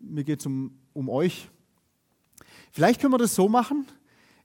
[0.02, 1.48] mir geht es um, um euch.
[2.72, 3.86] Vielleicht können wir das so machen.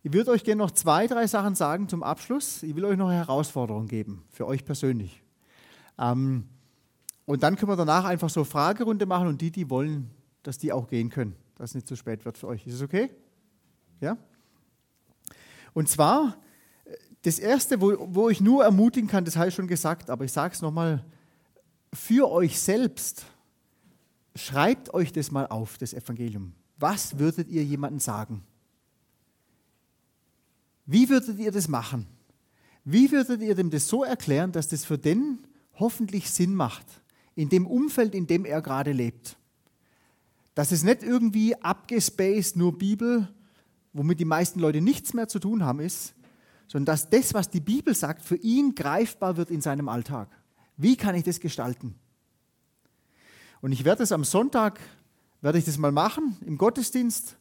[0.04, 2.64] Ich würde euch gerne noch zwei, drei Sachen sagen zum Abschluss.
[2.64, 5.22] Ich will euch noch eine Herausforderung geben, für euch persönlich.
[6.00, 6.46] Ähm,
[7.28, 10.10] und dann können wir danach einfach so Fragerunde machen und die, die wollen,
[10.44, 12.66] dass die auch gehen können, dass es nicht zu spät wird für euch.
[12.66, 13.12] Ist es okay?
[14.00, 14.18] Ja?
[15.74, 16.38] Und zwar,
[17.24, 20.32] das Erste, wo, wo ich nur ermutigen kann, das habe ich schon gesagt, aber ich
[20.32, 21.04] sage es nochmal,
[21.92, 23.26] für euch selbst,
[24.34, 26.54] schreibt euch das mal auf, das Evangelium.
[26.78, 28.42] Was würdet ihr jemandem sagen?
[30.86, 32.08] Wie würdet ihr das machen?
[32.86, 35.40] Wie würdet ihr dem das so erklären, dass das für den
[35.74, 36.86] hoffentlich Sinn macht?
[37.38, 39.38] In dem Umfeld, in dem er gerade lebt.
[40.56, 43.32] Dass es nicht irgendwie abgespaced, nur Bibel,
[43.94, 46.16] womit die meisten Leute nichts mehr zu tun haben, ist,
[46.68, 50.30] sondern dass das, was die Bibel sagt, für ihn greifbar wird in seinem Alltag.
[50.78, 51.94] Wie kann ich das gestalten?
[53.62, 54.80] Und ich werde es am Sonntag,
[55.42, 57.38] werde ich das mal machen im Gottesdienst.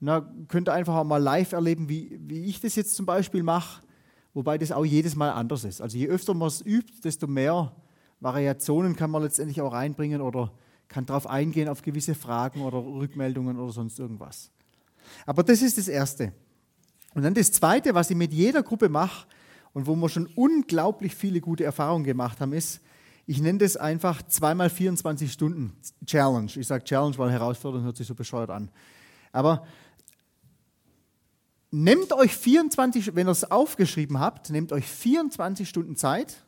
[0.00, 3.42] Na, könnt ihr einfach auch mal live erleben, wie, wie ich das jetzt zum Beispiel
[3.42, 3.82] mache,
[4.32, 5.82] wobei das auch jedes Mal anders ist.
[5.82, 7.74] Also je öfter man es übt, desto mehr
[8.20, 10.52] Variationen kann man letztendlich auch reinbringen oder
[10.88, 14.50] kann darauf eingehen auf gewisse Fragen oder Rückmeldungen oder sonst irgendwas.
[15.26, 16.32] Aber das ist das Erste.
[17.14, 19.26] Und dann das Zweite, was ich mit jeder Gruppe mache
[19.72, 22.80] und wo wir schon unglaublich viele gute Erfahrungen gemacht haben, ist,
[23.26, 26.50] ich nenne das einfach zweimal 24 Stunden Challenge.
[26.54, 28.70] Ich sage Challenge, weil Herausforderung hört sich so bescheuert an.
[29.32, 29.66] Aber
[31.70, 36.42] nehmt euch 24, wenn ihr es aufgeschrieben habt, nehmt euch 24 Stunden Zeit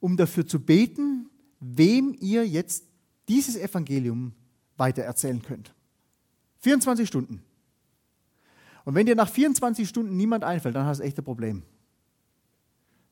[0.00, 1.28] um dafür zu beten,
[1.60, 2.84] wem ihr jetzt
[3.28, 4.32] dieses Evangelium
[4.76, 5.74] weitererzählen könnt.
[6.60, 7.42] 24 Stunden.
[8.84, 11.62] Und wenn dir nach 24 Stunden niemand einfällt, dann hast du echt ein Problem.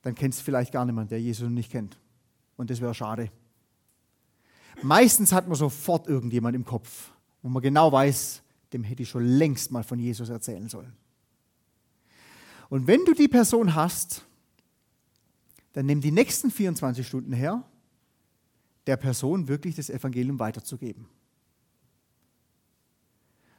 [0.03, 1.99] Dann kennst du vielleicht gar niemanden, der Jesus nicht kennt.
[2.57, 3.31] Und das wäre schade.
[4.83, 7.11] Meistens hat man sofort irgendjemand im Kopf,
[7.43, 10.93] wo man genau weiß, dem hätte ich schon längst mal von Jesus erzählen sollen.
[12.69, 14.25] Und wenn du die Person hast,
[15.75, 17.63] dann nimm die nächsten 24 Stunden her,
[18.87, 21.07] der Person wirklich das Evangelium weiterzugeben.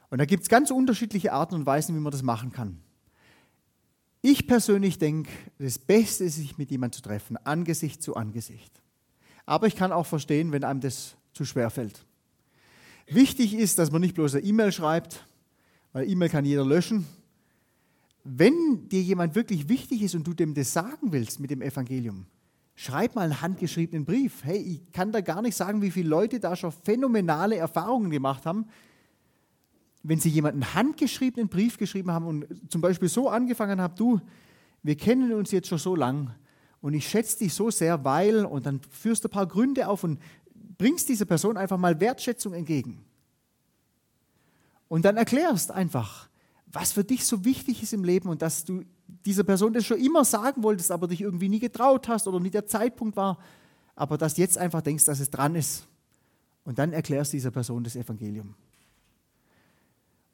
[0.08, 2.80] Und da gibt es ganz unterschiedliche Arten und Weisen, wie man das machen kann.
[4.22, 8.82] Ich persönlich denke, das Beste ist, sich mit jemandem zu treffen, Angesicht zu Angesicht.
[9.44, 12.06] Aber ich kann auch verstehen, wenn einem das zu schwer fällt.
[13.08, 15.26] Wichtig ist, dass man nicht bloß eine E-Mail schreibt,
[15.92, 17.06] weil E-Mail kann jeder löschen
[18.28, 22.26] wenn dir jemand wirklich wichtig ist und du dem das sagen willst mit dem Evangelium,
[22.74, 24.44] schreib mal einen handgeschriebenen Brief.
[24.44, 28.44] Hey, ich kann da gar nicht sagen, wie viele Leute da schon phänomenale Erfahrungen gemacht
[28.44, 28.66] haben,
[30.02, 34.20] wenn sie jemanden handgeschriebenen Brief geschrieben haben und zum Beispiel so angefangen haben, du,
[34.82, 36.34] wir kennen uns jetzt schon so lang
[36.80, 40.04] und ich schätze dich so sehr, weil, und dann führst du ein paar Gründe auf
[40.04, 40.20] und
[40.78, 43.04] bringst dieser Person einfach mal Wertschätzung entgegen.
[44.88, 46.25] Und dann erklärst einfach,
[46.66, 48.82] was für dich so wichtig ist im Leben und dass du
[49.24, 52.50] dieser Person das schon immer sagen wolltest, aber dich irgendwie nie getraut hast oder nie
[52.50, 53.38] der Zeitpunkt war,
[53.94, 55.86] aber dass jetzt einfach denkst, dass es dran ist.
[56.64, 58.54] Und dann erklärst dieser Person das Evangelium.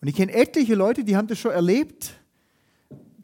[0.00, 2.14] Und ich kenne etliche Leute, die haben das schon erlebt,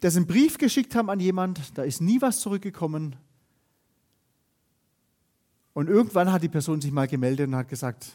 [0.01, 3.17] dass sie einen Brief geschickt haben an jemand, da ist nie was zurückgekommen.
[5.73, 8.13] Und irgendwann hat die Person sich mal gemeldet und hat gesagt,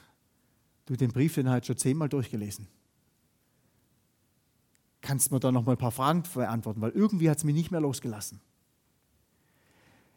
[0.85, 2.67] du, den Brief, den hat schon zehnmal durchgelesen.
[5.03, 7.53] Kannst du mir da noch mal ein paar Fragen beantworten, weil irgendwie hat es mich
[7.53, 8.39] nicht mehr losgelassen.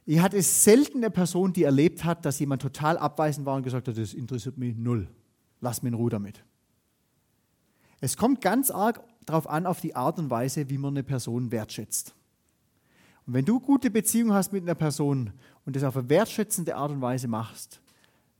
[0.06, 3.88] Ich hatte selten eine Person, die erlebt hat, dass jemand total abweisend war und gesagt
[3.88, 5.08] hat, das interessiert mich null.
[5.60, 6.44] Lass mir in Ruhe damit.
[8.00, 11.50] Es kommt ganz arg darauf an, auf die Art und Weise, wie man eine Person
[11.50, 12.14] wertschätzt.
[13.26, 15.32] Und wenn du gute Beziehungen hast mit einer Person
[15.64, 17.80] und das auf eine wertschätzende Art und Weise machst,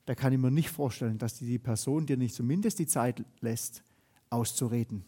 [0.05, 3.83] da kann ich mir nicht vorstellen, dass die Person dir nicht zumindest die Zeit lässt,
[4.31, 5.05] auszureden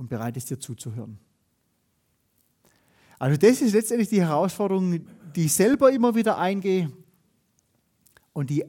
[0.00, 1.18] und bereit ist, dir zuzuhören.
[3.18, 5.04] Also das ist letztendlich die Herausforderung,
[5.36, 6.90] die ich selber immer wieder eingehe
[8.32, 8.64] und die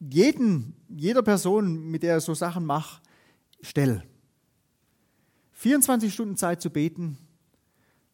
[0.00, 3.02] jeden, jeder Person, mit der ich so Sachen mache,
[3.60, 4.02] stelle.
[5.52, 7.18] 24 Stunden Zeit zu beten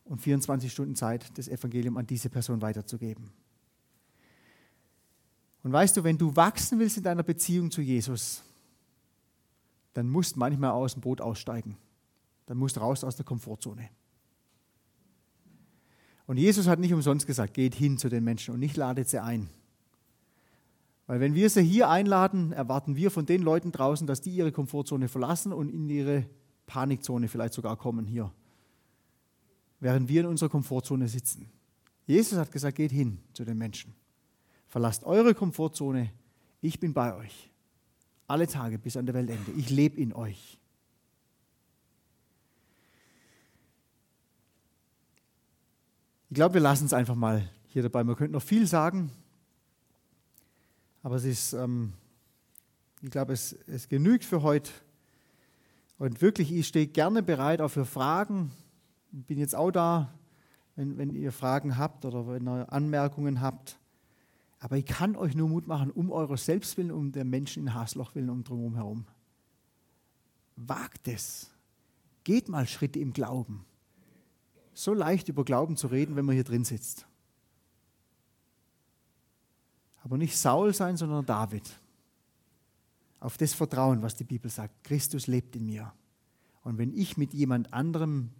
[0.04, 3.30] und 24 Stunden Zeit, das Evangelium an diese Person weiterzugeben.
[5.62, 8.42] Und weißt du, wenn du wachsen willst in deiner Beziehung zu Jesus,
[9.94, 11.76] dann musst manchmal aus dem Boot aussteigen.
[12.48, 13.90] Dann musst du raus aus der Komfortzone.
[16.26, 19.22] Und Jesus hat nicht umsonst gesagt, geht hin zu den Menschen und nicht ladet sie
[19.22, 19.50] ein.
[21.06, 24.50] Weil wenn wir sie hier einladen, erwarten wir von den Leuten draußen, dass die ihre
[24.50, 26.24] Komfortzone verlassen und in ihre
[26.64, 28.32] Panikzone vielleicht sogar kommen hier.
[29.78, 31.50] Während wir in unserer Komfortzone sitzen.
[32.06, 33.94] Jesus hat gesagt, geht hin zu den Menschen.
[34.68, 36.12] Verlasst eure Komfortzone.
[36.62, 37.50] Ich bin bei euch.
[38.26, 39.52] Alle Tage bis an der Weltende.
[39.52, 40.57] Ich lebe in euch.
[46.30, 48.04] Ich glaube, wir lassen es einfach mal hier dabei.
[48.04, 49.10] Man könnte noch viel sagen,
[51.02, 51.94] aber es ist, ähm,
[53.00, 54.70] ich glaube, es, es genügt für heute.
[55.96, 58.50] Und wirklich, ich stehe gerne bereit auch für Fragen.
[59.10, 60.12] Ich bin jetzt auch da,
[60.76, 63.78] wenn, wenn ihr Fragen habt oder wenn ihr Anmerkungen habt.
[64.60, 68.14] Aber ich kann euch nur Mut machen, um eurer Selbstwillen, um der Menschen in Hasloch
[68.14, 69.04] willen und drumherum herum.
[70.56, 71.50] Wagt es.
[72.22, 73.64] Geht mal Schritte im Glauben
[74.78, 77.04] so leicht über Glauben zu reden, wenn man hier drin sitzt.
[80.04, 81.68] Aber nicht Saul sein, sondern David.
[83.18, 84.84] Auf das Vertrauen, was die Bibel sagt.
[84.84, 85.92] Christus lebt in mir.
[86.62, 88.30] Und wenn ich mit jemand anderem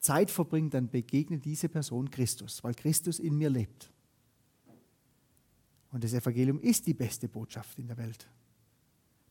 [0.00, 3.90] Zeit verbringe, dann begegnet diese Person Christus, weil Christus in mir lebt.
[5.92, 8.28] Und das Evangelium ist die beste Botschaft in der Welt.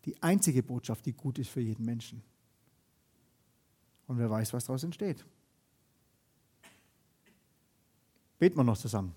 [0.06, 2.24] Die einzige Botschaft, die gut ist für jeden Menschen.
[4.08, 5.24] Und wer weiß, was daraus entsteht.
[8.40, 9.14] Beten wir noch zusammen.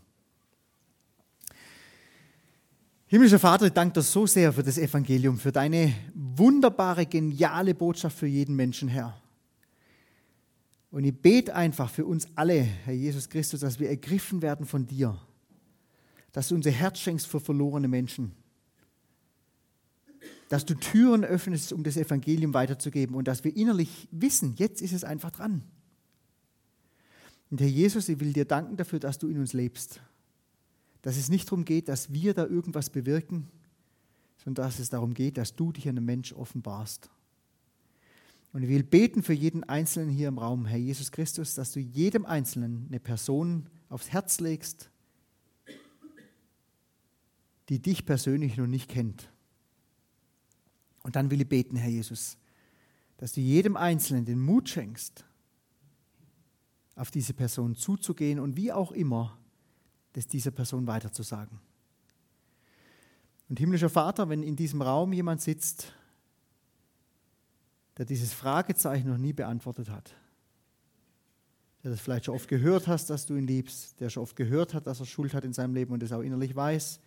[3.07, 8.19] Himmlischer Vater, ich danke dir so sehr für das Evangelium, für deine wunderbare, geniale Botschaft
[8.19, 9.17] für jeden Menschen, Herr.
[10.91, 14.87] Und ich bete einfach für uns alle, Herr Jesus Christus, dass wir ergriffen werden von
[14.87, 15.19] dir,
[16.33, 18.33] dass du unser Herz schenkst für verlorene Menschen,
[20.49, 24.93] dass du Türen öffnest, um das Evangelium weiterzugeben und dass wir innerlich wissen, jetzt ist
[24.93, 25.63] es einfach dran.
[27.53, 30.01] Und Herr Jesus, ich will dir danken dafür, dass du in uns lebst.
[31.03, 33.47] Dass es nicht darum geht, dass wir da irgendwas bewirken,
[34.43, 37.11] sondern dass es darum geht, dass du dich einem Mensch offenbarst.
[38.55, 41.81] Und ich will beten für jeden Einzelnen hier im Raum, Herr Jesus Christus, dass du
[41.81, 44.91] jedem Einzelnen eine Person aufs Herz legst,
[47.69, 49.31] die dich persönlich noch nicht kennt.
[51.03, 52.39] Und dann will ich beten, Herr Jesus,
[53.19, 55.27] dass du jedem Einzelnen den Mut schenkst,
[57.03, 59.37] auf diese Person zuzugehen und wie auch immer,
[60.13, 61.59] das dieser Person weiterzusagen.
[63.49, 65.93] Und himmlischer Vater, wenn in diesem Raum jemand sitzt,
[67.99, 70.15] der dieses Fragezeichen noch nie beantwortet hat,
[71.83, 74.73] der das vielleicht schon oft gehört hast, dass du ihn liebst, der schon oft gehört
[74.73, 77.01] hat, dass er Schuld hat in seinem Leben und es auch innerlich weiß,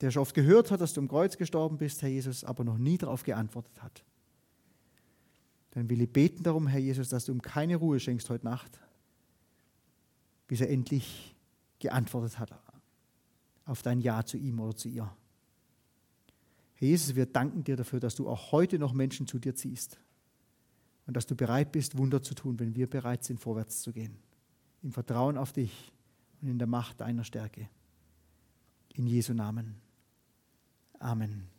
[0.00, 2.78] der schon oft gehört hat, dass du im Kreuz gestorben bist, Herr Jesus, aber noch
[2.78, 4.04] nie darauf geantwortet hat
[5.70, 8.80] dann will ich beten darum, Herr Jesus, dass du ihm keine Ruhe schenkst heute Nacht,
[10.48, 11.34] bis er endlich
[11.78, 12.52] geantwortet hat
[13.70, 15.10] auf dein Ja zu ihm oder zu ihr.
[16.74, 20.00] Herr Jesus, wir danken dir dafür, dass du auch heute noch Menschen zu dir ziehst
[21.06, 24.16] und dass du bereit bist, Wunder zu tun, wenn wir bereit sind, vorwärts zu gehen.
[24.82, 25.92] Im Vertrauen auf dich
[26.40, 27.68] und in der Macht deiner Stärke.
[28.94, 29.76] In Jesu Namen.
[30.98, 31.49] Amen.